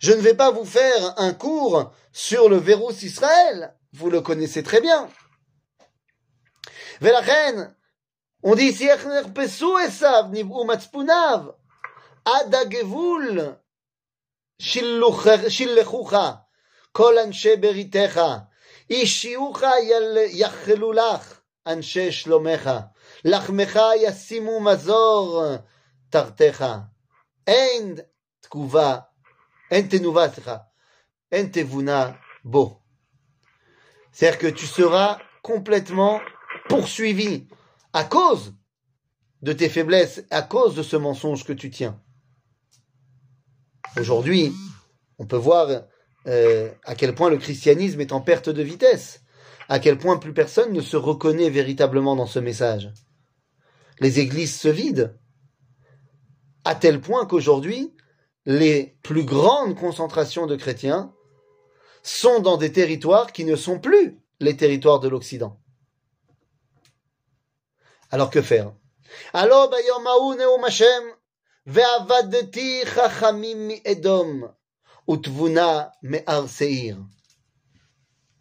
[0.00, 3.74] Je ne vais pas vous faire un cours sur le virus Israël.
[3.92, 5.08] Vous le connaissez très bien.
[7.00, 7.74] reine,
[8.42, 8.88] on dit ici,
[12.24, 13.56] Adagevul,
[16.92, 17.18] Kol
[17.58, 18.48] Beritecha,
[19.05, 22.69] שילחוך כל אנשי בריתך אישיוך יחלו לך אנשי שלומך
[23.25, 25.43] לחמך ישימו מזור
[26.09, 26.65] תרתך
[27.47, 27.95] אין
[28.39, 28.97] תגובה
[29.71, 30.57] אין תנובה סליחה
[31.31, 32.11] אין תבונה
[32.43, 32.79] בו
[34.11, 36.19] c'est-à-dire que tu seras complètement
[36.67, 37.47] poursuivi
[37.93, 38.53] à cause
[39.41, 42.01] de tes faiblesses, à cause de ce mensonge que tu tiens.
[43.97, 44.53] Aujourd'hui,
[45.17, 45.83] on peut voir
[46.26, 49.22] euh, à quel point le christianisme est en perte de vitesse,
[49.68, 52.92] à quel point plus personne ne se reconnaît véritablement dans ce message.
[54.00, 55.10] Les églises se vident,
[56.64, 57.94] à tel point qu'aujourd'hui,
[58.46, 61.14] les plus grandes concentrations de chrétiens
[62.02, 65.58] sont dans des territoires qui ne sont plus les territoires de l'Occident.
[68.10, 68.72] Alors que faire?
[69.32, 69.70] Alors,
[75.07, 77.01] ביום ההוא נאום השם, ועבדתי חכמים מאדום, ותבונה מהר שעיר.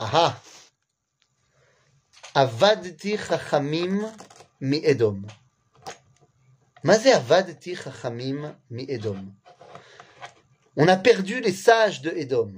[0.00, 0.38] אהה.
[2.34, 4.00] עבדתי חכמים
[4.60, 5.22] מאדום.
[6.84, 9.30] מה זה עבדתי חכמים מאדום
[10.80, 12.52] On a perdu les sages de Edom.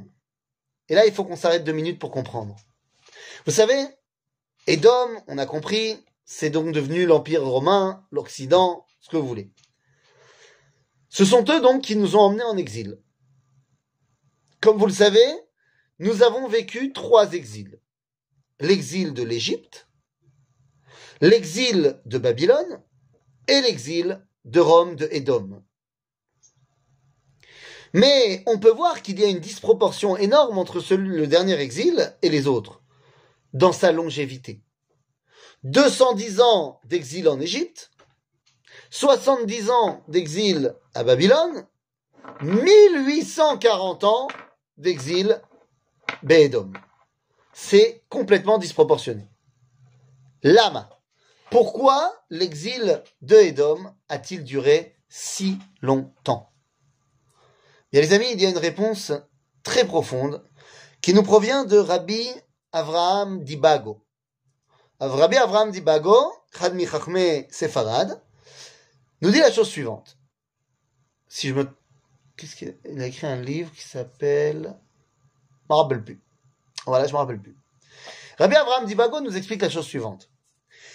[0.91, 2.55] Et là, il faut qu'on s'arrête deux minutes pour comprendre.
[3.47, 3.83] Vous savez,
[4.67, 9.51] Edom, on a compris, c'est donc devenu l'Empire romain, l'Occident, ce que vous voulez.
[11.09, 13.01] Ce sont eux donc qui nous ont emmenés en exil.
[14.66, 15.44] Comme vous le savez,
[16.00, 17.80] nous avons vécu trois exils.
[18.60, 19.88] L'exil de l'Égypte,
[21.22, 22.82] l'exil de Babylone
[23.48, 25.64] et l'exil de Rome de Édom.
[27.94, 32.30] Mais on peut voir qu'il y a une disproportion énorme entre le dernier exil et
[32.30, 32.82] les autres,
[33.54, 34.64] dans sa longévité.
[35.62, 37.92] 210 ans d'exil en Égypte,
[38.90, 41.68] 70 ans d'exil à Babylone,
[42.42, 44.28] 1840 ans
[44.78, 45.42] d'exil
[46.24, 46.74] Bédom.
[47.54, 49.28] C'est complètement disproportionné.
[50.44, 50.90] Lama.
[51.50, 56.52] Pourquoi l'exil de Édom a-t-il duré si longtemps?
[57.92, 59.14] Bien les amis, il y a une réponse
[59.64, 60.44] très profonde
[61.02, 62.28] qui nous provient de Rabbi
[62.72, 64.06] Avraham Dibago.
[65.00, 66.18] Rabbi Avraham Dibago,
[66.52, 68.22] Khadmi Chachme Sefarad,
[69.22, 70.18] nous dit la chose suivante.
[71.28, 71.68] Si je me...
[72.86, 74.76] Il a écrit un livre qui s'appelle...
[75.68, 76.22] Je me rappelle plus.
[76.86, 77.58] Voilà, je me rappelle plus.
[78.38, 80.30] Rabbi Avraham Dibago nous explique la chose suivante.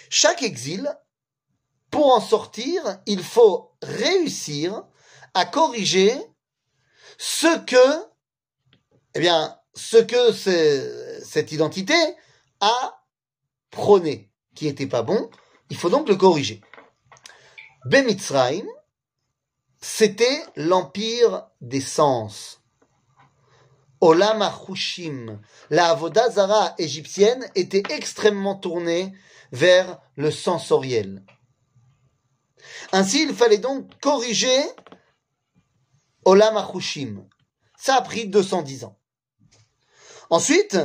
[0.09, 0.87] Chaque exil,
[1.89, 4.83] pour en sortir, il faut réussir
[5.33, 6.13] à corriger
[7.17, 8.05] ce que,
[9.15, 10.31] eh bien, ce que
[11.23, 11.95] cette identité
[12.59, 13.03] a
[13.71, 15.29] prôné, qui était pas bon,
[15.69, 16.61] il faut donc le corriger.
[17.85, 18.65] Bemitzraim,
[19.81, 22.61] c'était l'empire des sens.
[23.99, 25.39] Olam HaChushim,
[25.69, 29.13] la Avodah Zara égyptienne était extrêmement tournée
[29.51, 31.23] vers le sensoriel.
[32.91, 34.59] Ainsi, il fallait donc corriger
[36.25, 37.27] Olam HaChushim.
[37.77, 38.99] Ça a pris 210 ans.
[40.29, 40.77] Ensuite,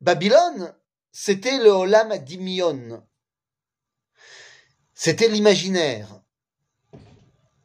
[0.00, 0.74] Babylone,
[1.10, 3.06] c'était le Olam Adimion.
[4.94, 6.21] C'était l'imaginaire.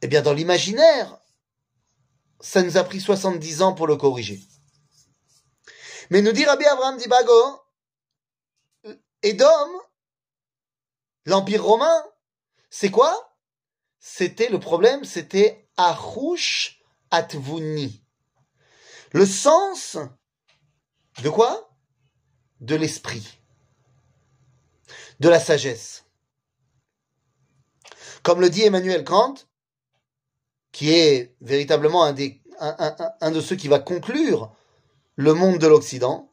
[0.02, 1.18] Eh bien, dans l'imaginaire,
[2.40, 4.40] ça nous a pris 70 ans pour le corriger.
[6.10, 7.60] Mais nous dit Rabbi Abraham Dibago,
[9.22, 9.68] Edom,
[11.26, 12.04] l'Empire romain,
[12.70, 13.36] c'est quoi?
[13.98, 16.80] C'était le problème, c'était Achush
[17.10, 18.04] Atvuni.
[19.12, 19.96] Le sens
[21.22, 21.70] de quoi?
[22.60, 23.38] De l'esprit,
[25.20, 26.04] de la sagesse.
[28.22, 29.47] Comme le dit Emmanuel Kant,
[30.78, 34.52] qui est véritablement un, des, de ceux qui va conclure
[35.16, 36.30] le monde de l'Occident,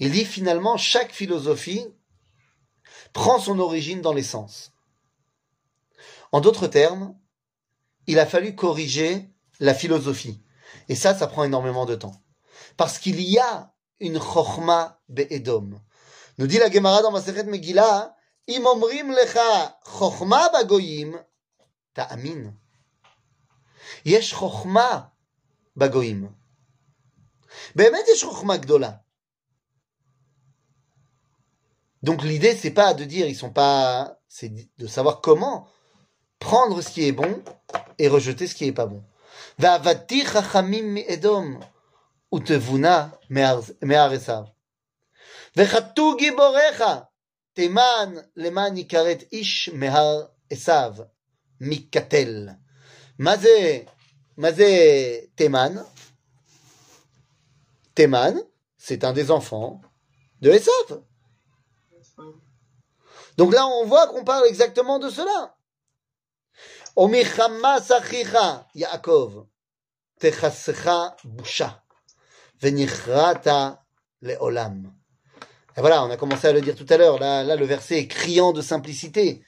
[0.00, 1.86] il dit finalement chaque philosophie
[3.12, 4.72] prend son origine dans les sens.
[6.32, 7.16] En d'autres termes,
[8.08, 9.30] il a fallu corriger
[9.60, 10.42] la philosophie.
[10.88, 12.20] Et ça, ça prend énormément de temps.
[12.76, 15.70] Parce qu'il y a une chorma be'edom.
[16.38, 18.16] Nous dit la Gemara dans Maseret Megillah,
[18.48, 21.16] im omrim lecha chorma bagoyim,
[21.94, 22.54] ta'amin.
[24.05, 25.11] Yesh chorma
[25.75, 26.27] bagoyim.
[27.75, 28.91] באמת יש חוכמה גדולה.
[32.03, 35.67] Donc l'idée c'est pas de dire ils sont pas c'est de savoir comment
[36.39, 37.43] prendre ce qui est bon
[37.97, 39.03] et rejeter ce qui est pas bon.
[39.59, 41.59] ועבדתי חכמים מאדום
[42.35, 43.09] ותבונה
[43.81, 44.43] מהר עשיו.
[45.57, 46.83] וחטאו גיבוריך
[47.53, 50.95] תימן למען יכרת איש מהר עשיו
[53.18, 53.86] Mazé,
[54.36, 55.84] Mazé Teman.
[57.94, 58.40] Teman,
[58.76, 59.80] c'est un des enfants
[60.40, 61.02] de Esav.
[63.36, 65.56] Donc là, on voit qu'on parle exactement de cela.
[66.96, 69.46] Omichama sachicha, Yaakov,
[70.18, 71.82] techascha boucha,
[72.60, 73.84] venichrata
[74.22, 74.92] leolam.
[75.76, 77.18] Et voilà, on a commencé à le dire tout à l'heure.
[77.18, 79.44] Là, là, le verset est criant de simplicité.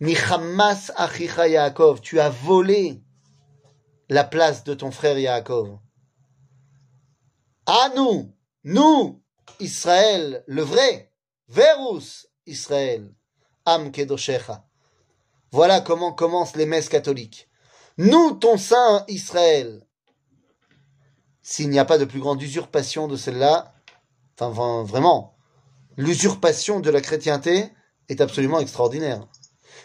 [0.00, 3.02] Michamas achicha Yaakov, tu as volé
[4.08, 5.78] la place de ton frère Yaakov.
[7.66, 8.32] À nous,
[8.64, 9.22] nous,
[9.58, 11.12] Israël, le vrai,
[11.48, 13.14] Verus Israël,
[13.64, 14.66] Am Kedoshecha.
[15.50, 17.48] Voilà comment commencent les messes catholiques.
[17.96, 19.86] Nous, ton saint Israël.
[21.40, 23.72] S'il n'y a pas de plus grande usurpation de celle-là,
[24.38, 25.36] enfin vraiment,
[25.96, 27.72] l'usurpation de la chrétienté
[28.08, 29.26] est absolument extraordinaire.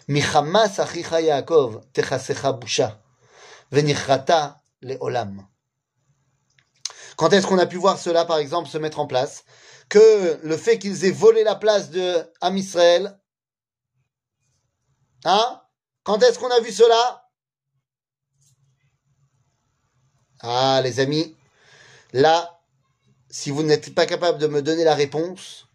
[0.07, 3.01] Michamas achicha Yaakov techasecha busha,
[3.71, 5.47] venichrata leolam.
[7.17, 9.43] Quand est-ce qu'on a pu voir cela, par exemple, se mettre en place?
[9.89, 13.19] Que le fait qu'ils aient volé la place de Am Israël,
[15.25, 15.61] hein?
[16.03, 17.29] Quand est-ce qu'on a vu cela?
[20.39, 21.35] Ah, les amis,
[22.13, 22.59] là,
[23.29, 25.67] si vous n'êtes pas capable de me donner la réponse,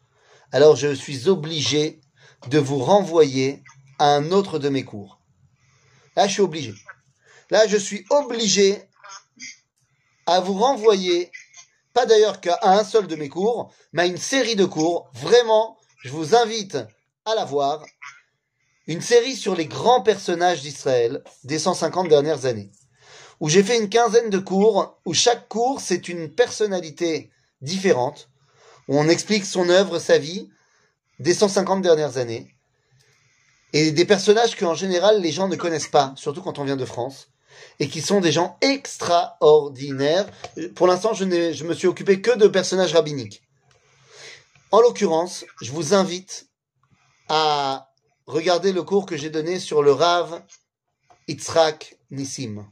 [0.51, 2.01] alors je suis obligé
[2.49, 3.63] de vous renvoyer
[3.99, 5.19] à un autre de mes cours.
[6.17, 6.75] Là, je suis obligé.
[7.51, 8.83] Là, je suis obligé
[10.27, 11.31] à vous renvoyer,
[11.93, 15.09] pas d'ailleurs qu'à un seul de mes cours, mais à une série de cours.
[15.15, 16.79] Vraiment, je vous invite
[17.25, 17.85] à la voir.
[18.87, 22.71] Une série sur les grands personnages d'Israël des 150 dernières années.
[23.41, 27.31] Où j'ai fait une quinzaine de cours, où chaque cours c'est une personnalité
[27.61, 28.29] différente,
[28.89, 30.49] où on explique son œuvre, sa vie,
[31.19, 32.56] des 150 dernières années.
[33.79, 36.87] Et des personnages qu'en général les gens ne connaissent pas, surtout quand on vient de
[36.87, 37.29] France
[37.79, 40.25] et qui sont des gens extraordinaires.
[40.75, 43.43] Pour l'instant, je, je me suis occupé que de personnages rabbiniques.
[44.71, 46.49] En l'occurrence, je vous invite
[47.29, 47.93] à
[48.27, 50.43] regarder le cours que j'ai donné sur le Rav
[51.29, 52.67] Yitzhak Nissim.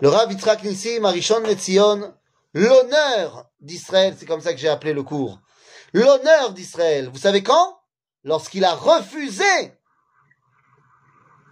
[0.00, 2.14] Le Rav Yitzhak Nissim, Arishon Letzion,
[2.54, 5.40] l'honneur d'Israël, c'est comme ça que j'ai appelé le cours.
[5.92, 7.10] L'honneur d'Israël.
[7.12, 7.80] Vous savez quand?
[8.26, 9.72] Lorsqu'il a refusé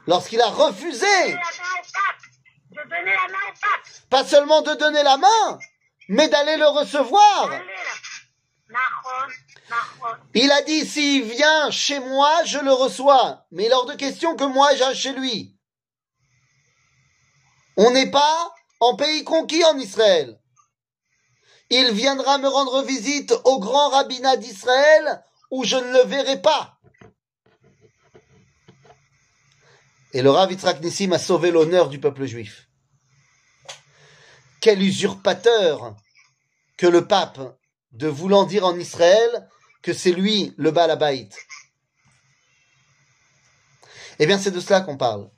[0.09, 1.39] lorsqu'il a refusé
[4.11, 5.59] pas seulement de donner la main,
[6.09, 7.51] mais d'aller le recevoir.
[10.35, 13.47] Il a dit, s'il vient chez moi, je le reçois.
[13.53, 15.57] Mais hors de question que moi j'aille chez lui.
[17.77, 20.41] On n'est pas en pays conquis en Israël.
[21.71, 26.79] Il viendra me rendre visite au grand rabbinat d'Israël où je ne le verrai pas.
[30.13, 32.69] Et le Rav Yitzhak Nissim a sauvé l'honneur du peuple juif.
[34.61, 35.97] Quel usurpateur
[36.77, 37.59] que le pape
[37.93, 39.49] de voulant dire en Israël
[39.83, 41.29] que c'est lui le Baal.
[44.19, 45.31] Eh bien, c'est de cela qu'on parle.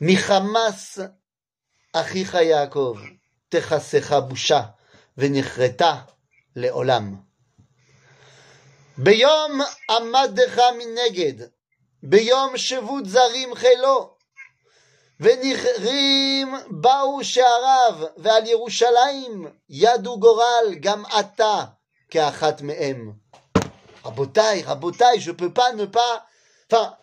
[0.00, 1.00] Michamas
[1.92, 3.02] achicha Yaakov,
[3.50, 4.76] techasecha busha,
[5.16, 6.06] venichreta
[6.54, 7.22] leolam.
[8.99, 11.47] ביום עמדך מנגד,
[12.03, 14.15] ביום שבות זרים חילו,
[15.19, 21.63] ונכרים באו שעריו, ועל ירושלים ידו גורל, גם אתה
[22.09, 23.11] כאחת מהם.
[24.05, 26.25] רבותיי, רבותיי, je peux pas ne pas...
[26.69, 26.95] Enfin,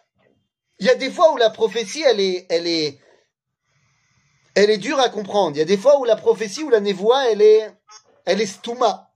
[0.78, 2.98] il y a des fois où la prophétie, elle est, elle est,
[4.54, 5.56] elle est dure à comprendre.
[5.56, 7.72] Il y a des fois où la prophétie, ou la névoie, elle est,
[8.24, 9.10] elle est stouma.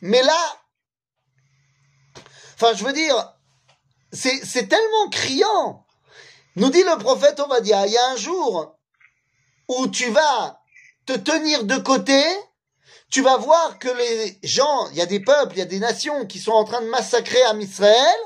[0.00, 0.40] Mais là,
[2.55, 3.33] Enfin, je veux dire,
[4.11, 5.85] c'est, tellement criant.
[6.55, 8.77] Nous dit le prophète Ovadia, il y a un jour
[9.67, 10.61] où tu vas
[11.05, 12.23] te tenir de côté,
[13.09, 15.79] tu vas voir que les gens, il y a des peuples, il y a des
[15.79, 18.19] nations qui sont en train de massacrer à Israël,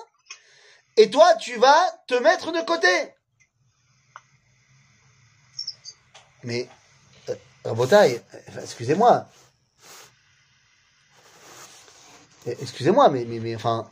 [0.95, 3.13] et toi, tu vas te mettre de côté.
[6.43, 6.69] Mais,
[7.29, 9.25] euh, Rabotaï, enfin, excusez-moi.
[12.45, 13.89] Eh, Excusez-moi, mais, mais, mais, enfin,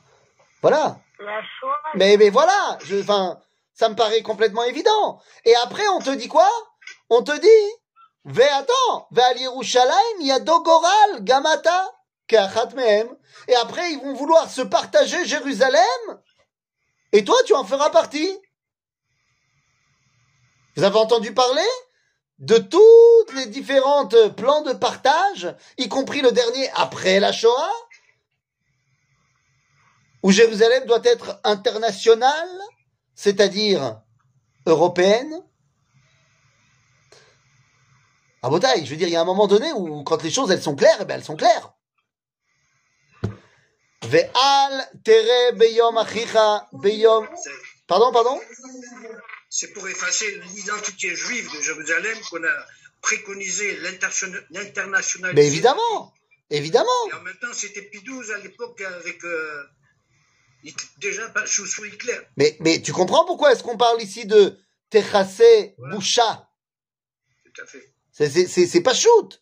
[0.62, 1.00] voilà.
[1.20, 3.40] La Shoah, Mais, mais voilà, je, enfin,
[3.74, 5.20] ça me paraît complètement évident.
[5.46, 6.50] Et après, on te dit quoi?
[7.10, 7.74] On te dit,
[8.26, 11.92] ve attends, ve al Yerushalayim yado goral gamata.
[12.30, 16.22] Et après, ils vont vouloir se partager Jérusalem.
[17.14, 18.38] Et toi, tu en feras partie.
[20.76, 21.66] Vous avez entendu parler
[22.40, 27.72] de toutes les différentes plans de partage, y compris le dernier après la Shoah,
[30.24, 32.50] où Jérusalem doit être internationale,
[33.16, 34.02] c'est-à-dire
[34.66, 35.42] européenne.
[38.44, 40.52] Ah Botaï, je veux dire, il y a un moment donné où quand les choses
[40.52, 41.74] elles sont claires, eh ben elles sont claires.
[44.04, 47.28] Ve'al tere beyom achicha beyom.
[47.88, 48.40] Pardon, pardon?
[49.50, 52.66] C'est pour effacer l'identité juive de Jérusalem qu'on a
[53.02, 55.34] préconisé l'interna- l'internationalisation.
[55.34, 56.14] Mais évidemment,
[56.50, 57.08] évidemment.
[57.10, 59.64] Et en même temps, c'était Pidouze à l'époque avec euh,
[60.98, 61.34] déjà.
[62.36, 64.58] Mais, mais tu comprends pourquoi est-ce qu'on parle ici de
[64.90, 65.42] Techase
[65.78, 66.50] Boucha?
[67.44, 67.94] Tout à fait.
[68.12, 69.42] C'est, pas shoot.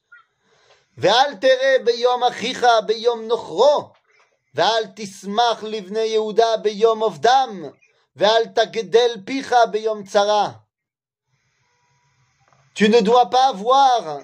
[12.74, 14.20] Tu ne dois pas voir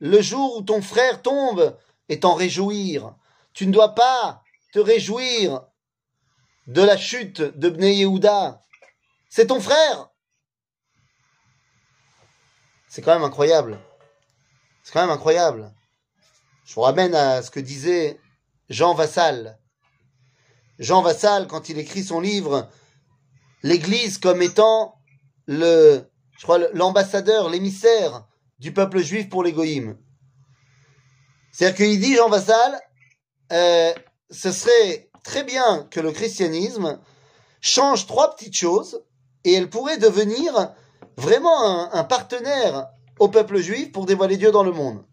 [0.00, 1.76] le jour où ton frère tombe
[2.08, 3.14] et t'en réjouir.
[3.52, 5.62] Tu ne dois pas te réjouir
[6.66, 8.60] de la chute de Bnei Yehuda.
[9.28, 10.10] C'est ton frère.
[12.88, 13.78] C'est quand même incroyable.
[14.82, 15.72] C'est quand même incroyable.
[16.64, 18.20] Je vous ramène à ce que disait
[18.68, 19.58] Jean Vassal.
[20.78, 22.68] Jean Vassal, quand il écrit son livre,
[23.62, 24.98] l'Église comme étant
[25.46, 26.04] le,
[26.38, 28.26] je crois, l'ambassadeur, l'émissaire
[28.58, 29.96] du peuple juif pour les goïms.
[31.52, 32.80] C'est-à-dire qu'il dit, Jean Vassal,
[33.52, 33.92] euh,
[34.30, 37.00] ce serait très bien que le christianisme
[37.60, 39.02] change trois petites choses
[39.44, 40.72] et elle pourrait devenir
[41.16, 42.86] vraiment un, partenaire
[43.18, 45.04] au peuple juif pour dévoiler Dieu dans le monde.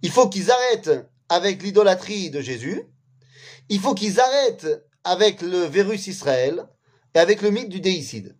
[0.00, 2.82] Il faut qu'ils arrêtent avec l'idolâtrie de Jésus.
[3.68, 6.66] Il faut qu'ils arrêtent avec le virus Israël
[7.14, 8.38] et avec le mythe du déicide.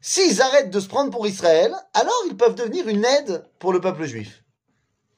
[0.00, 3.80] S'ils arrêtent de se prendre pour Israël, alors ils peuvent devenir une aide pour le
[3.80, 4.42] peuple juif.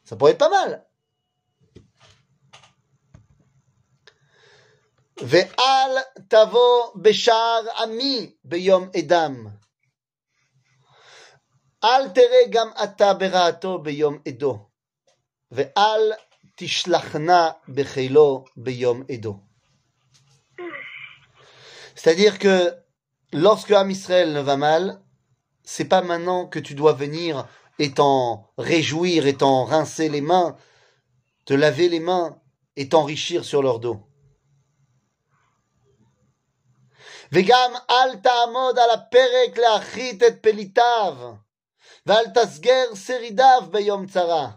[0.04, 0.87] Ça pourrait être pas mal.
[5.21, 5.93] Ve'al
[6.29, 9.63] tavo beshar ami beyom edam.
[11.83, 14.57] אל תראה גם אתה ברעתו ביום עדו,
[15.51, 16.11] ואל
[16.55, 19.39] תשלחנה בחילו ביום עדו.
[21.95, 22.73] C'est-à-dire que
[23.33, 25.01] lorsque Am Israël ne va mal,
[25.63, 27.47] c'est pas maintenant que tu dois venir
[27.79, 30.55] et t'en réjouir et t'en rincer les mains,
[31.45, 32.39] te laver les mains
[32.75, 33.99] et t'enrichir sur leur dos.
[37.31, 41.15] וגם אל תעמוד על הפרק להחית את פליטיו.
[42.05, 44.51] ואל תסגר שרידיו ביום צרה.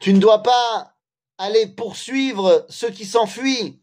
[0.00, 0.94] Tu ne dois pas
[1.38, 3.80] aller poursuivre ceux qui s'enfuient.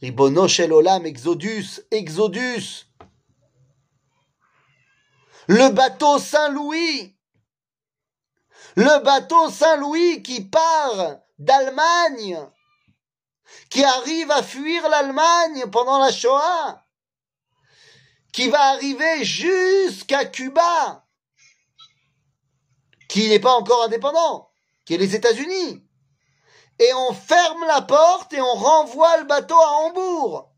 [0.00, 2.86] Ribono shel olam, Exodus, Exodus.
[5.46, 7.14] Le bateau Saint-Louis.
[8.76, 12.38] Le bateau Saint-Louis qui part d'Allemagne,
[13.69, 16.83] qui arrive à fuir l'Allemagne pendant la Shoah,
[18.31, 21.05] qui va arriver jusqu'à Cuba,
[23.07, 24.51] qui n'est pas encore indépendant,
[24.85, 25.81] qui est les États-Unis.
[26.79, 30.51] Et on ferme la porte et on renvoie le bateau à Hambourg.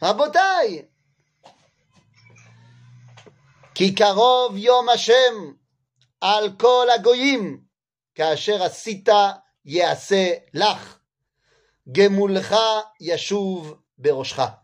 [0.00, 0.90] À Botaille.
[3.74, 5.58] Kikarov Yom Hashem,
[6.20, 7.60] Al Kol Agoyim,
[8.14, 11.00] Kacher Asita Yase Lach.
[11.86, 14.62] Gemulcha Yashuv Beroshcha.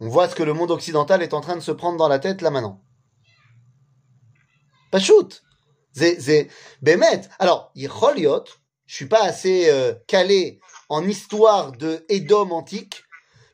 [0.00, 2.18] On voit ce que le monde occidental est en train de se prendre dans la
[2.18, 2.82] tête là maintenant.
[4.90, 5.42] Pas shoot.
[6.82, 7.22] Bémet.
[7.38, 8.44] Alors, Yecholiot,
[8.86, 13.02] je ne suis pas assez euh, calé en histoire de Édom antique,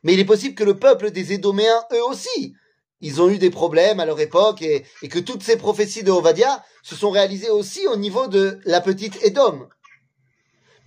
[0.03, 2.55] mais il est possible que le peuple des Édoméens, eux aussi,
[3.04, 6.10] ils ont eu des problèmes à leur époque et, et que toutes ces prophéties de
[6.10, 9.68] Ovadia se sont réalisées aussi au niveau de la petite Édom.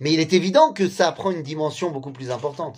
[0.00, 2.76] Mais il est évident que ça prend une dimension beaucoup plus importante.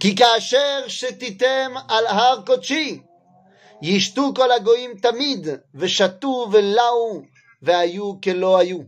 [0.00, 3.02] כי כאשר שתיתם על הר קודשי,
[3.82, 7.22] ישתו כל הגויים תמיד, ושתו ולאו,
[7.62, 8.80] והיו כלא היו.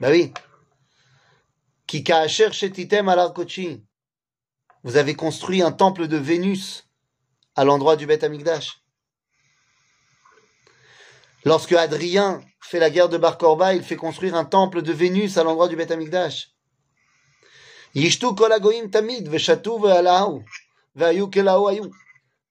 [0.00, 0.32] Bah oui.
[1.86, 3.80] Qui כאשר שתיתם על הר קודשי.
[4.84, 6.88] Vous avez construit un temple de Vénus
[7.54, 8.82] à l'endroit du Beth Amikdash.
[11.44, 15.36] Lorsque Adrien fait la guerre de Bar Korba, il fait construire un temple de Vénus
[15.36, 16.50] à l'endroit du Beth Amikdash.
[17.94, 20.44] Yishtu kol hagoyim tamid, veshatu ve'alahu,
[20.94, 21.90] ve'ayu kelahu ayu.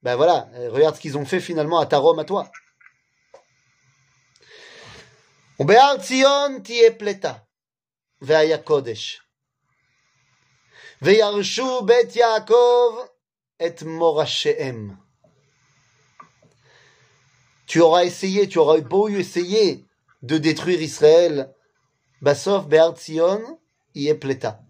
[0.01, 2.49] Ben voilà, euh, regarde ce qu'ils ont fait finalement à ta Rome, à toi.
[5.59, 7.33] ובהר ציון תהיה פלטה,
[8.21, 9.22] והיה קודש.
[11.04, 13.10] Veyarshu bet Yaakov
[13.60, 14.96] et morashem.
[17.66, 19.84] Tu auras essayé, tu auras beau essayer
[20.22, 21.52] de détruire Israël,
[22.22, 23.60] Basov Behartzion
[23.94, 24.62] y est pléta.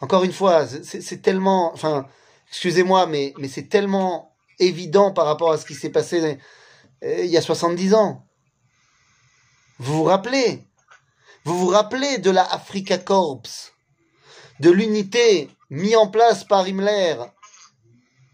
[0.00, 2.06] Encore une fois, c'est tellement, enfin,
[2.48, 6.38] excusez-moi, mais, c'est tellement évident par rapport à ce qui s'est passé
[7.04, 8.26] euh, il y a 70 ans.
[9.78, 10.66] Vous vous rappelez?
[11.44, 13.75] Vous vous rappelez de la Africa Corps?
[14.60, 17.16] De l'unité mise en place par Himmler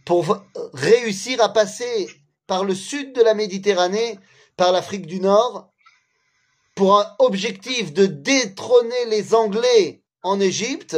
[0.05, 0.39] pour
[0.73, 2.09] réussir à passer
[2.47, 4.19] par le sud de la Méditerranée,
[4.57, 5.71] par l'Afrique du Nord,
[6.75, 10.97] pour un objectif de détrôner les Anglais en Égypte,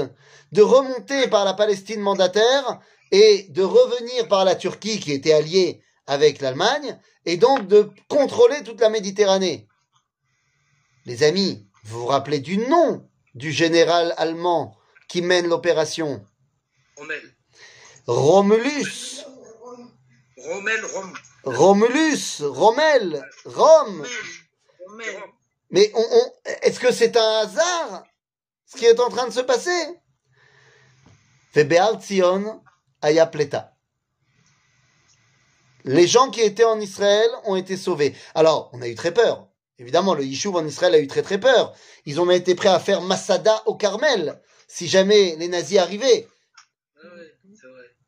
[0.53, 5.83] de remonter par la Palestine mandataire et de revenir par la Turquie qui était alliée
[6.07, 9.67] avec l'Allemagne, et donc de contrôler toute la Méditerranée.
[11.07, 14.77] Les amis, vous vous rappelez du nom du général allemand
[15.09, 16.25] qui mène l'opération
[16.97, 17.35] Rommel.
[18.07, 19.25] Romulus.
[20.37, 21.15] Rommel, Rome.
[21.45, 24.07] Romulus, Rommel, Rome.
[24.87, 25.23] Rommel.
[25.71, 26.33] Mais on, on-
[26.63, 28.05] est-ce que c'est un hasard
[28.67, 29.71] ce qui est en train de se passer?
[31.55, 32.63] Vebeal Tzion
[33.01, 33.73] aya pleta.
[35.85, 38.15] Les gens qui étaient en Israël ont été sauvés.
[38.35, 39.49] Alors, on a eu très peur.
[39.79, 41.75] Évidemment, le Yishuv en Israël a eu très très peur.
[42.07, 46.27] Ils ont même été prêts à faire Masada au Carmel, si jamais les nazis arrivaient.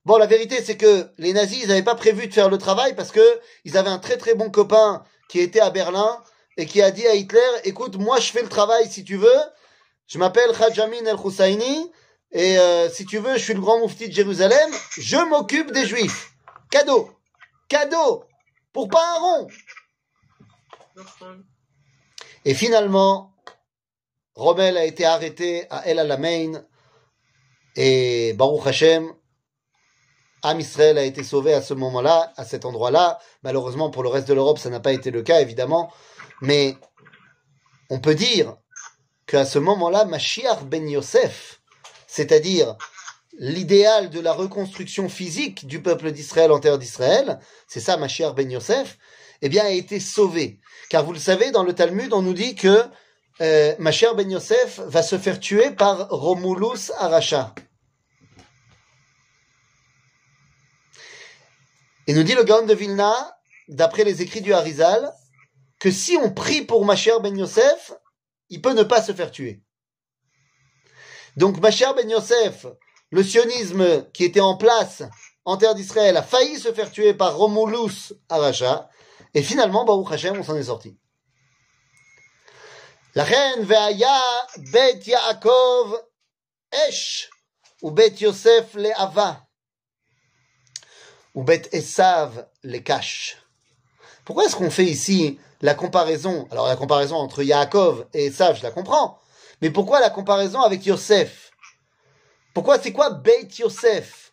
[0.04, 2.94] Bon, la vérité, c'est que les nazis, ils n'avaient pas prévu de faire le travail
[2.94, 6.22] parce que ils avaient un très très bon copain qui était à Berlin
[6.56, 9.40] et qui a dit à Hitler, écoute, moi je fais le travail si tu veux.
[10.06, 11.90] Je m'appelle Khajamin el-Husseini
[12.30, 14.70] et euh, si tu veux, je suis le grand moufti de Jérusalem.
[14.96, 16.32] Je m'occupe des juifs.
[16.70, 17.10] Cadeau.
[17.68, 18.24] Cadeau.
[18.72, 19.48] Pour pas un rond.
[22.44, 23.34] Et finalement,
[24.36, 26.62] Rommel a été arrêté à El Alamein
[27.74, 29.12] et Baruch Hashem,
[30.42, 33.18] Am Israël a été sauvé à ce moment-là, à cet endroit-là.
[33.42, 35.90] Malheureusement, pour le reste de l'Europe, ça n'a pas été le cas, évidemment.
[36.42, 36.76] Mais
[37.88, 38.56] on peut dire
[39.26, 41.62] qu'à ce moment-là, Mashiach ben Yosef,
[42.06, 42.76] c'est-à-dire
[43.38, 48.50] l'idéal de la reconstruction physique du peuple d'Israël en terre d'Israël, c'est ça Mashiach ben
[48.50, 48.98] Yosef,
[49.40, 50.60] eh bien, a été sauvé.
[50.90, 52.84] Car vous le savez, dans le Talmud, on nous dit que
[53.40, 57.54] euh, Mashiach ben Yosef va se faire tuer par Romulus Aracha.
[62.06, 63.14] Et nous dit le Gaon de Vilna,
[63.68, 65.12] d'après les écrits du Harizal,
[65.78, 67.92] que si on prie pour Mashiach ben Yosef,
[68.48, 69.62] il peut ne pas se faire tuer.
[71.36, 72.66] Donc Mashiach ben Yosef,
[73.10, 75.02] le sionisme qui était en place
[75.44, 78.88] en terre d'Israël, a failli se faire tuer par Romulus Aracha,
[79.36, 80.96] et finalement, Baruch Hashem, on s'en est sorti.
[83.15, 84.19] לכן והיה
[84.71, 85.93] בית יעקב
[86.75, 87.29] אש
[87.83, 89.33] ובית יוסף לאהבה
[91.35, 92.33] ובית עשיו
[92.63, 93.35] לקש.
[94.25, 98.63] Pourquoi est-ce qu'on fait ici la comparaison Alors la comparaison entre Yaakov et Esav, je
[98.63, 99.19] la comprends.
[99.61, 101.51] Mais pourquoi la comparaison avec Yosef
[102.53, 104.31] Pourquoi c'est quoi Beit Yosef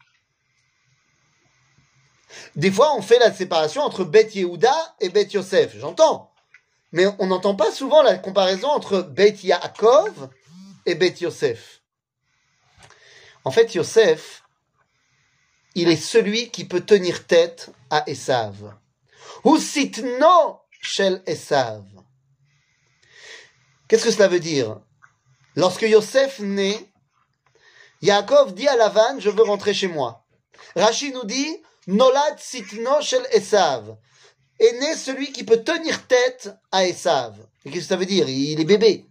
[2.56, 5.76] Des fois, on fait la séparation entre Beit Yehuda et Beit Yosef.
[5.78, 6.30] J'entends.
[6.93, 10.29] Mais on n'entend pas souvent la comparaison entre Beit Yaakov
[10.85, 11.81] et Beit Yosef.
[13.43, 14.43] En fait, Yosef,
[15.73, 18.75] il est celui qui peut tenir tête à Esav.
[19.43, 21.83] Ou sitno shel Esav.
[23.87, 24.79] Qu'est-ce que cela veut dire?
[25.55, 26.91] Lorsque Yosef naît,
[28.03, 30.25] Yaakov dit à Lavan, je veux rentrer chez moi.
[30.75, 33.97] Rashi nous dit, Nolad sitno shel Esav.
[34.59, 37.37] Est né celui qui peut tenir tête à Esav.
[37.65, 38.29] Et qu'est-ce que ça veut dire?
[38.29, 39.07] Il est bébé.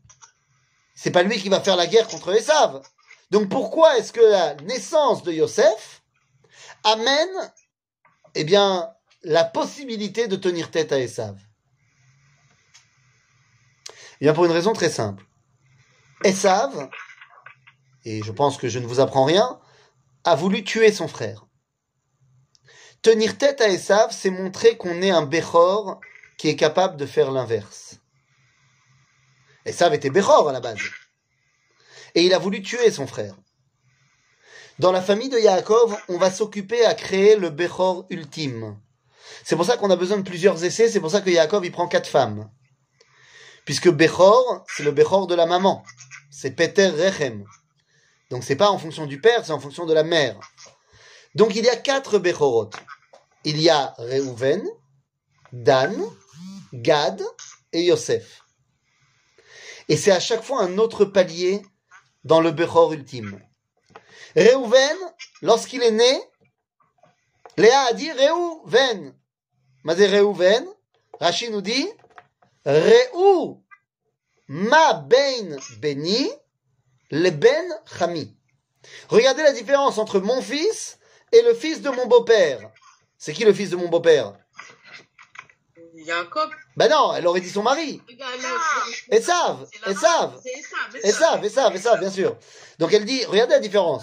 [0.94, 2.82] C'est pas lui qui va faire la guerre contre Esav.
[3.30, 6.02] Donc pourquoi est-ce que la naissance de Yosef
[6.84, 7.52] amène,
[8.34, 8.90] eh bien,
[9.22, 11.36] la possibilité de tenir tête à Esav?
[14.20, 15.24] Eh bien, pour une raison très simple.
[16.24, 16.88] Esav,
[18.04, 19.58] et je pense que je ne vous apprends rien,
[20.24, 21.46] a voulu tuer son frère.
[23.02, 26.00] Tenir tête à Esav, c'est montrer qu'on est un Bechor
[26.38, 27.96] qui est capable de faire l'inverse.
[29.66, 30.78] Esav était Bechor à la base.
[32.14, 33.34] Et il a voulu tuer son frère.
[34.78, 38.78] Dans la famille de Yaakov, on va s'occuper à créer le Bechor ultime.
[39.42, 41.72] C'est pour ça qu'on a besoin de plusieurs essais, c'est pour ça que Yaakov il
[41.72, 42.48] prend quatre femmes.
[43.64, 45.82] Puisque Bechor, c'est le Bechor de la maman.
[46.30, 47.44] C'est Peter Rechem.
[48.30, 50.38] Donc c'est pas en fonction du père, c'est en fonction de la mère.
[51.34, 52.70] Donc il y a quatre Bechorot.
[53.44, 54.64] Il y a Reuven,
[55.52, 55.96] Dan,
[56.72, 57.22] Gad
[57.72, 58.42] et Yosef.
[59.88, 61.62] Et c'est à chaque fois un autre palier
[62.24, 63.40] dans le Bechor ultime.
[64.36, 64.96] Reuven,
[65.42, 66.22] lorsqu'il est né,
[67.56, 69.14] Léa a dit Reuven.
[69.84, 70.66] Mais Reuven,
[71.20, 71.88] Rashi nous dit
[72.64, 73.56] Reu
[74.48, 76.30] ma ben beni
[77.10, 78.36] le ben chami.
[79.08, 80.98] Regardez la différence entre mon fils
[81.32, 82.70] et le fils de mon beau-père.
[83.24, 84.32] C'est qui le fils de mon beau-père?
[86.04, 86.50] Jacob.
[86.76, 88.02] Ben non, elle aurait dit son mari.
[88.08, 89.58] C'est la Esav.
[89.58, 90.40] maman, C'est Esav.
[91.04, 92.36] Esav, Esav, Esav, bien sûr.
[92.80, 94.02] Donc elle dit, regardez la différence.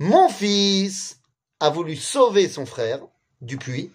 [0.00, 1.20] Mon fils
[1.60, 3.06] a voulu sauver son frère
[3.40, 3.92] du puits,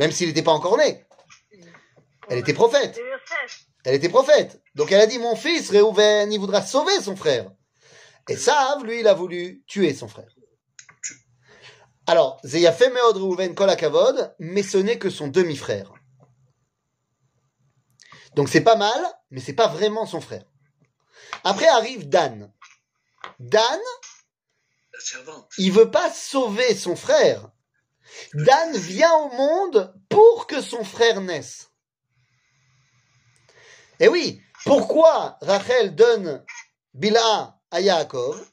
[0.00, 1.06] même s'il n'était pas encore né.
[2.30, 3.00] Elle était prophète.
[3.84, 4.60] Elle était prophète.
[4.74, 7.48] Donc elle a dit, mon fils, Réhouven, il voudra sauver son frère.
[8.28, 10.26] Et Sav, lui, il a voulu tuer son frère.
[12.06, 15.92] Alors, Zeyafé Meod Réhouven Kol Akavod, mais ce n'est que son demi-frère.
[18.34, 19.00] Donc c'est pas mal,
[19.30, 20.44] mais c'est pas vraiment son frère.
[21.44, 22.52] Après arrive Dan.
[23.38, 23.80] Dan,
[25.58, 27.50] il veut pas sauver son frère.
[28.34, 31.70] Dan vient au monde pour que son frère naisse.
[34.00, 36.44] Et oui, pourquoi Rachel donne
[36.94, 38.50] Bila à Yaakov?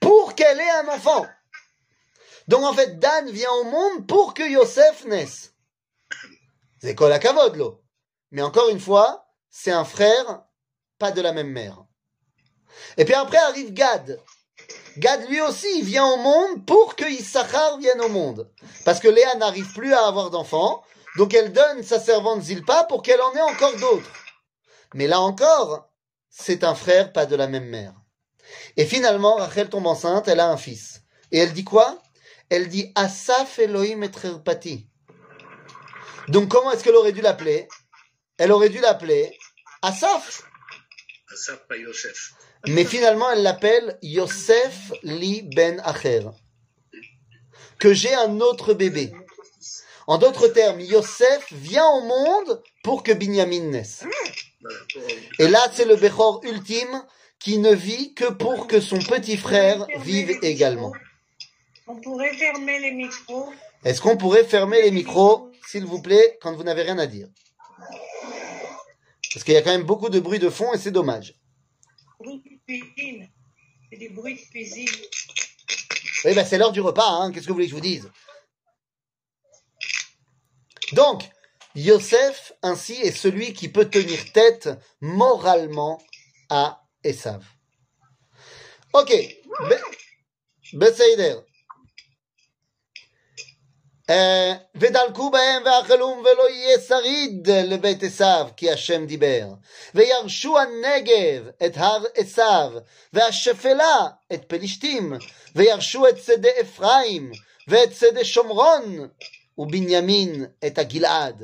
[0.00, 1.26] Pour qu'elle ait un enfant.
[2.48, 5.52] Donc en fait, Dan vient au monde pour que Yosef naisse.
[6.80, 7.70] C'est quoi la cavode, là
[8.30, 10.44] Mais encore une fois, c'est un frère,
[10.98, 11.84] pas de la même mère.
[12.96, 14.20] Et puis après arrive Gad.
[14.98, 18.50] Gad, lui aussi, il vient au monde pour que Issachar vienne au monde.
[18.84, 20.82] Parce que Léa n'arrive plus à avoir d'enfants,
[21.16, 24.12] donc elle donne sa servante Zilpa pour qu'elle en ait encore d'autres.
[24.94, 25.88] Mais là encore,
[26.30, 27.94] c'est un frère, pas de la même mère.
[28.76, 31.02] Et finalement, Rachel tombe enceinte, elle a un fils.
[31.32, 31.98] Et elle dit quoi?
[32.48, 34.86] Elle dit Asaf Elohim et.
[36.28, 37.68] Donc comment est-ce qu'elle aurait dû l'appeler?
[38.38, 39.36] Elle aurait dû l'appeler
[39.82, 40.42] Asaf.
[41.32, 42.34] Asaf, pas Yosef.
[42.68, 46.22] Mais finalement, elle l'appelle Yosef Li Ben Acher.
[47.78, 49.12] Que j'ai un autre bébé.
[50.06, 54.04] En d'autres termes, Yosef vient au monde pour que Binyamin naisse.
[55.38, 57.04] Et là, c'est le Bechor ultime
[57.38, 60.92] qui ne vit que pour que son petit frère vive également.
[61.86, 63.52] On pourrait fermer les micros.
[63.84, 67.28] Est-ce qu'on pourrait fermer les micros, s'il vous plaît, quand vous n'avez rien à dire?
[69.32, 71.34] Parce qu'il y a quand même beaucoup de bruit de fond et c'est dommage.
[72.68, 74.88] C'est des bruits de cuisine.
[76.24, 77.30] Oui, ben c'est l'heure du repas, hein.
[77.30, 78.10] qu'est-ce que vous voulez que je vous dise?
[80.92, 81.22] Donc,
[81.74, 84.70] Yosef, ainsi, est celui qui peut tenir tête
[85.00, 86.02] moralement
[86.48, 87.44] à Esav.
[88.92, 89.12] Ok,
[90.72, 90.86] Be
[94.09, 99.47] אה, ודלקו בהם ואכלום ולא יהיה שריד לבית עשיו, כי השם דיבר.
[99.95, 102.71] וירשו הנגב את הר עשיו,
[103.13, 105.13] והשפלה את פלישתים,
[105.55, 107.31] וירשו את שדה אפרים,
[107.67, 109.07] ואת שדה שומרון,
[109.57, 111.43] ובנימין את הגלעד.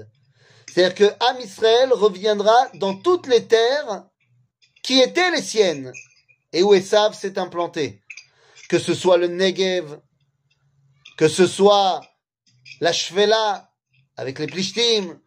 [0.68, 4.04] C'est-à-dire que Am Israël reviendra dans toutes les terres
[4.84, 5.92] qui étaient les siennes
[6.54, 8.02] et où Esav s'est implanté.
[8.70, 10.00] Que ce soit le Negev,
[11.18, 12.02] que ce soit
[12.81, 13.71] la Shvela
[14.17, 15.19] avec les Plishtim,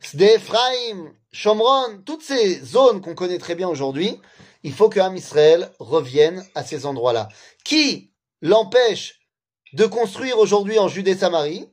[0.00, 4.20] Sde Ephraim, Shomron, toutes ces zones qu'on connaît très bien aujourd'hui,
[4.62, 7.28] il faut que Ham Israël revienne à ces endroits-là.
[7.64, 9.20] Qui l'empêche
[9.72, 11.68] de construire aujourd'hui en Judée-Samarie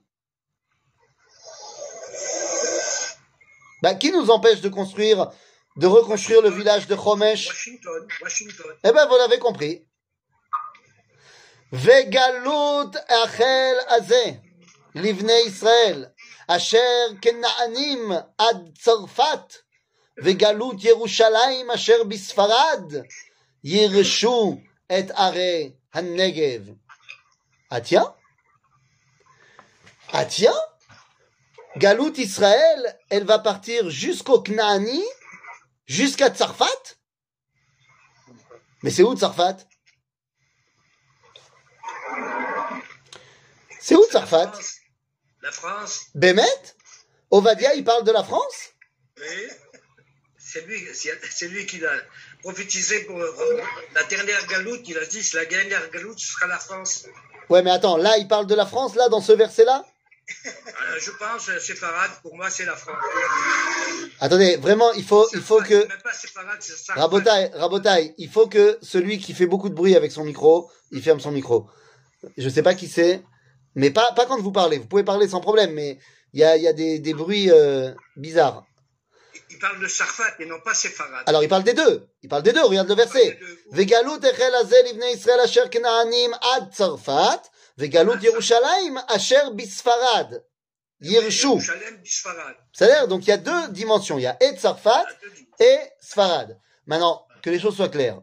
[3.81, 5.31] bah, Qui nous empêche de construire,
[5.77, 7.47] de reconstruire le village de Chomesh?
[7.47, 8.71] Washington, Washington.
[8.83, 9.85] Eh ben, vous l'avez compris.
[11.71, 14.41] Vegalut achel azeh,
[14.95, 16.13] livnei Israël,
[16.47, 19.63] asher kenaanim ad Tzarfat,
[20.17, 23.05] vegalut Yerushalayim asher bisfarad,
[23.63, 26.75] yirshu et are han-negev.
[27.69, 28.13] Ah tiens
[30.27, 30.53] tiens
[31.77, 35.01] Galout Israël, elle va partir jusqu'au Knaani,
[35.85, 36.65] jusqu'à Tzarfat?
[38.83, 39.57] Mais c'est où Tzarfat?
[43.79, 44.80] C'est où France.
[45.41, 46.43] La France, Bémet
[47.31, 48.73] Ovadia, il parle de la France?
[49.17, 49.47] Oui,
[50.37, 51.91] c'est lui, c'est lui qui l'a
[52.43, 54.81] prophétisé pour la dernière galoute.
[54.87, 57.07] Il a dit la dernière galoute ce sera la France.
[57.49, 59.83] Ouais, mais attends, là, il parle de la France, là, dans ce verset-là?
[60.45, 63.03] Euh, je pense euh, séparate, pour moi c'est la France.
[64.19, 65.85] Attendez, vraiment, il faut, il faut que...
[66.03, 67.01] Pas Sarfat.
[67.01, 71.01] Rabotaille, Rabotaille, il faut que celui qui fait beaucoup de bruit avec son micro, il
[71.01, 71.67] ferme son micro.
[72.37, 73.23] Je sais pas qui c'est,
[73.75, 74.77] mais pas, pas quand vous parlez.
[74.77, 75.97] Vous pouvez parler sans problème, mais
[76.33, 78.65] il y a, il y a des, des bruits euh, bizarres.
[79.49, 81.27] Il parle de Sarfat et non pas séparate.
[81.27, 82.07] Alors, il parle des deux.
[82.23, 83.39] Il parle des deux, regarde le verset.
[83.71, 87.43] Vegalut echel hazel livnei Israël asher knaanim ad Tzarfat,
[87.77, 90.43] vegalut Yerushalayim asher bisfarad.
[91.01, 92.55] Shalem Bisfarad.
[92.73, 94.19] C'est-à-dire, donc il y a deux dimensions.
[94.19, 95.05] Il y a et dimensions.
[95.59, 96.59] et Sfarad.
[96.85, 98.21] Maintenant, que les choses soient claires.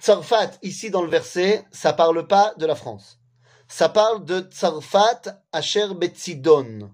[0.00, 3.18] Tzarfat, ici dans le verset, ça parle pas de la France.
[3.68, 6.90] Ça parle de Tzarfat Asher Betzidon,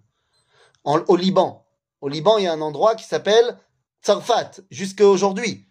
[0.84, 1.66] en- au Liban.
[2.00, 3.58] Au Liban, il y a un endroit qui s'appelle
[4.02, 5.68] Tzarfat, jusqu'à aujourd'hui.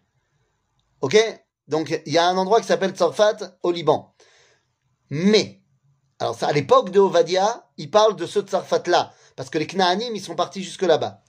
[1.02, 1.18] Ok?
[1.68, 4.16] Donc, il y a un endroit qui s'appelle Tzarfat au Liban.
[5.10, 5.62] Mais,
[6.20, 10.22] alors à l'époque de Ovadia, il parle de ce Tzarfat-là, parce que les Knaanim, ils
[10.22, 11.24] sont partis jusque là-bas.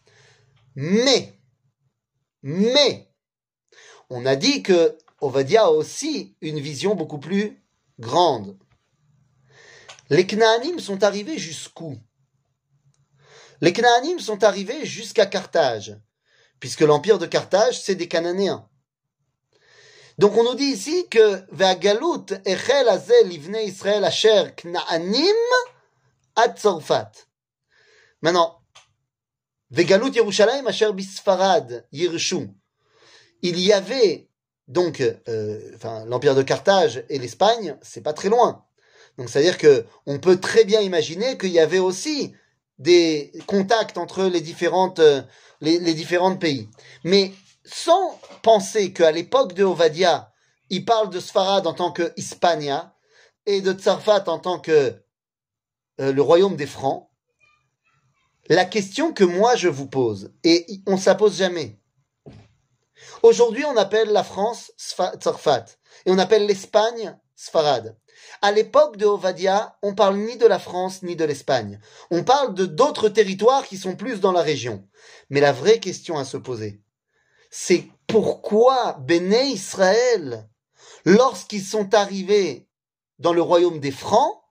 [0.75, 1.41] Mais,
[2.43, 3.13] mais,
[4.11, 7.65] on a dit que Ovadia a aussi une vision beaucoup plus
[7.99, 8.59] grande.
[10.13, 11.99] Les Knaanim sont arrivés jusqu'où?
[13.63, 15.99] Les Knaanim sont arrivés jusqu'à Carthage,
[16.61, 18.69] puisque l'empire de Carthage, c'est des Cananéens.
[20.19, 25.35] Donc on nous dit ici que Ve'agalut echel hazel livnei Israël asher Knaanim.
[28.21, 28.61] Maintenant,
[29.71, 32.51] Vegalut Yerushalayim asher bisfarad yirshu.
[33.41, 34.29] Il y avait
[34.69, 38.67] donc, euh, l'empire de Carthage et l'Espagne, c'est pas très loin.
[39.19, 42.35] Donc, c'est-à-dire que on peut très bien imaginer qu'il y avait aussi
[42.79, 45.23] des contacts entre les différentes, euh,
[45.61, 46.69] les, les différents pays.
[47.05, 47.33] Mais
[47.65, 50.33] sans penser qu'à l'époque de Ovadia,
[50.71, 52.95] il parle de Sfarad en tant que Hispania
[53.47, 55.03] et de Tsarfat en tant que
[56.01, 57.09] euh, le royaume des Francs,
[58.49, 61.79] la question que moi je vous pose, et on ne se la pose jamais.
[63.23, 65.67] Aujourd'hui, on appelle la France Tsarfat
[66.07, 67.97] et on appelle l'Espagne Sfarad.
[68.41, 71.81] À l'époque de Ovadia, on parle ni de la France ni de l'Espagne.
[72.11, 74.87] On parle de d'autres territoires qui sont plus dans la région.
[75.31, 76.81] Mais la vraie question à se poser,
[77.51, 80.49] c'est pourquoi Béné Israël,
[81.05, 82.69] lorsqu'ils sont arrivés
[83.19, 84.43] dans le royaume des Francs,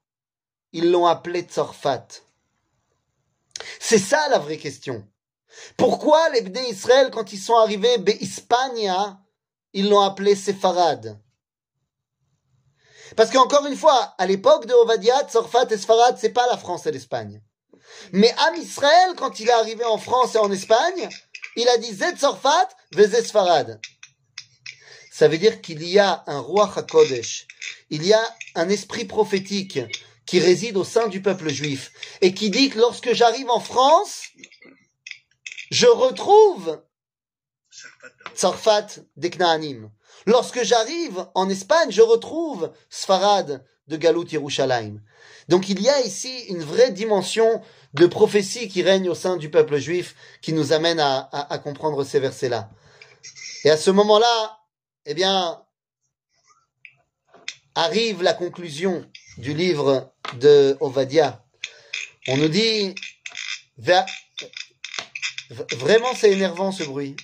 [0.74, 2.08] ils l'ont appelé Tsarfat.
[3.80, 5.06] C'est ça la vraie question.
[5.78, 9.20] Pourquoi les Bnei Israël, quand ils sont arrivés Hispania,
[9.74, 11.20] ils l'ont appelé Sepharad
[13.16, 16.86] Parce qu'encore une fois, à l'époque de Ovadia, Tzorfat et Sfarad, c'est pas la France
[16.86, 17.42] et l'Espagne.
[18.14, 21.10] Mais Am Israël, quand il est arrivé en France et en Espagne,
[21.56, 23.80] il a dit Zet Tzorfat, Vezet Sfarad.
[25.12, 27.48] Ça veut dire qu'il y a un roi HaKodesh,
[27.90, 29.80] il y a un esprit prophétique
[30.26, 31.92] qui réside au sein du peuple juif
[32.22, 34.24] et qui dit que lorsque j'arrive en France,
[35.70, 36.82] je retrouve.
[38.36, 38.88] Tsarfat
[39.18, 39.92] des Knaanim.
[40.26, 45.02] Lorsque j'arrive en Espagne, je retrouve Sfarad de Galut Yerushalayim.
[45.50, 47.62] Donc il y a ici une vraie dimension
[47.94, 52.20] de prophétie qui règne au sein du peuple juif qui nous amène à, comprendre ces
[52.20, 52.70] versets-là.
[53.66, 54.60] Et à ce moment-là,
[55.06, 55.62] eh bien,
[57.76, 59.06] arrive la conclusion
[59.38, 61.44] du livre de Ovadia.
[62.28, 62.96] On nous dit,
[65.74, 67.16] Vraiment, c'est énervant ce bruit.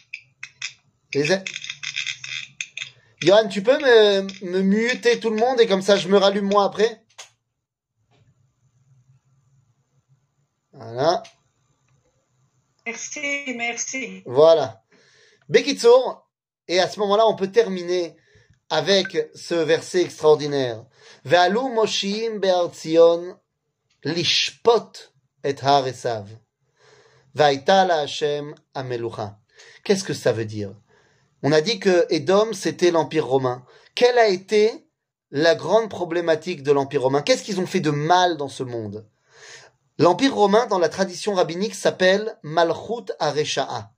[3.21, 6.45] Johan, tu peux me, me muter tout le monde et comme ça je me rallume
[6.47, 7.03] moi après
[10.71, 11.23] Voilà,
[12.85, 14.23] Merci, merci.
[14.25, 14.83] voilà.
[15.49, 16.29] Bekitsour,
[16.67, 18.15] et à ce moment-là on peut terminer
[18.69, 20.85] avec ce verset extraordinaire.
[21.25, 23.39] Ve'alu moshim be'ar Tzion
[24.03, 25.11] lishpot
[25.43, 26.29] et har Esav.
[27.33, 29.39] Va'ita la Hashem amelucha.
[29.83, 30.75] Qu'est-ce que ça veut dire?
[31.43, 33.63] On a dit que Édom, c'était l'Empire romain.
[33.95, 34.87] Quelle a été
[35.31, 37.21] la grande problématique de l'Empire romain?
[37.21, 39.07] Qu'est-ce qu'ils ont fait de mal dans ce monde?
[39.99, 43.91] L'Empire romain, dans la tradition rabbinique, s'appelle Malchut Aresha'a.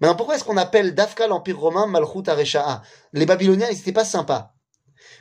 [0.00, 2.82] Maintenant, pourquoi est-ce qu'on appelle Dafka l'Empire romain Malchut Aresha'a
[3.12, 4.54] Les Babyloniens, ils n'étaient pas sympas.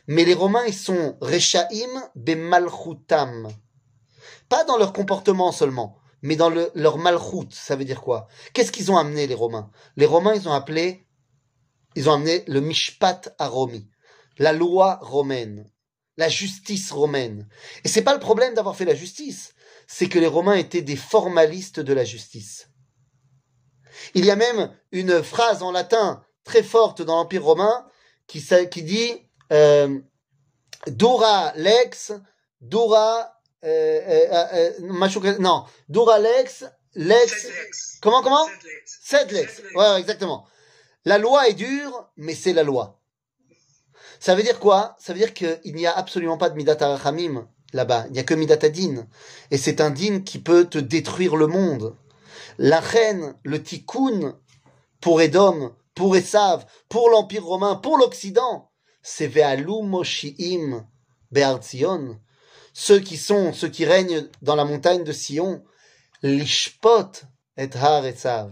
[0.07, 3.49] Mais les Romains, ils sont Reshaim Bemalchutam.
[4.47, 7.49] Pas dans leur comportement seulement, mais dans le, leur Malchut.
[7.51, 8.27] Ça veut dire quoi?
[8.53, 9.69] Qu'est-ce qu'ils ont amené, les Romains?
[9.97, 11.06] Les Romains, ils ont appelé,
[11.97, 13.89] ils ont amené le Mishpat Aromi,
[14.37, 15.67] la loi romaine,
[16.15, 17.49] la justice romaine.
[17.83, 19.55] Et c'est pas le problème d'avoir fait la justice,
[19.87, 22.69] c'est que les Romains étaient des formalistes de la justice.
[24.13, 27.87] Il y a même une phrase en latin très forte dans l'Empire romain
[28.27, 28.43] qui,
[28.83, 29.13] dit
[29.51, 29.99] euh,
[30.85, 32.13] Dura lex,
[32.61, 33.33] dura
[33.65, 37.97] euh, euh, non, dura lex, lex.
[38.01, 38.45] Comment comment?
[38.45, 38.99] Sept lex.
[39.01, 39.55] Sept lex.
[39.55, 39.75] Sept lex.
[39.75, 40.47] Ouais, ouais, exactement.
[41.07, 42.99] La loi est dure, mais c'est la loi.
[44.19, 44.97] Ça veut dire quoi?
[44.99, 48.07] Ça veut dire qu'il n'y a absolument pas de midat arachamim là-bas.
[48.07, 49.07] Il n'y a que midat adin.
[49.49, 51.95] Et c'est un din qui peut te détruire le monde.
[52.57, 54.37] La reine, le tikkun,
[54.99, 58.69] pour Edom, pour Esav, pour l'Empire romain, pour l'Occident,
[59.01, 60.85] c'est Ve'alu Moshiim
[61.31, 62.19] Be'ar Tzion.
[62.73, 65.63] Ceux qui sont, ceux qui règnent dans la montagne de Sion,
[66.21, 67.11] l'Ishpot
[67.55, 68.51] et Har Esav.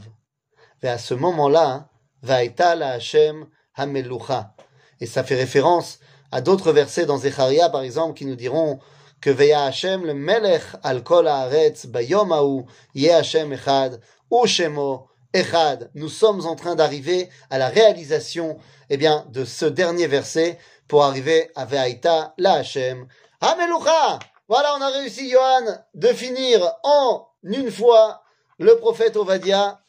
[0.83, 1.89] Et à ce moment-là,
[2.25, 3.45] Va'eta la Hashem
[3.75, 4.55] Hamelucha.
[4.99, 5.99] Et ça fait référence
[6.31, 8.79] à d'autres versets dans Zecharia, par exemple, qui nous diront
[9.21, 12.65] que Veya Hashem le Melech al kol haaretz bayom hahu
[12.95, 14.01] yeh Hashem echad
[14.31, 15.91] ou shemo echad.
[15.93, 18.57] Nous sommes en train d'arriver à la réalisation,
[18.89, 20.57] eh bien, de ce dernier verset
[20.87, 23.07] pour arriver à Ve'aita la Hashem
[23.39, 24.19] Hamelucha.
[24.47, 28.23] Voilà, on a réussi, Johan, de finir en une fois
[28.57, 29.79] le prophète Ovadia.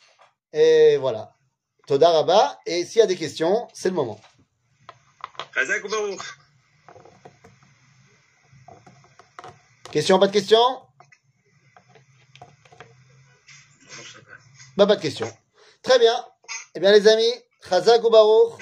[0.53, 1.36] Et voilà.
[1.87, 2.59] Toda Rabba.
[2.67, 4.21] Et s'il y a des questions, c'est le moment.
[9.93, 10.59] Question, pas de question.
[14.77, 15.31] Bah, pas de question.
[15.83, 16.15] Très bien.
[16.75, 17.33] Eh bien, les amis,
[17.69, 18.61] Chazak ou Baruch,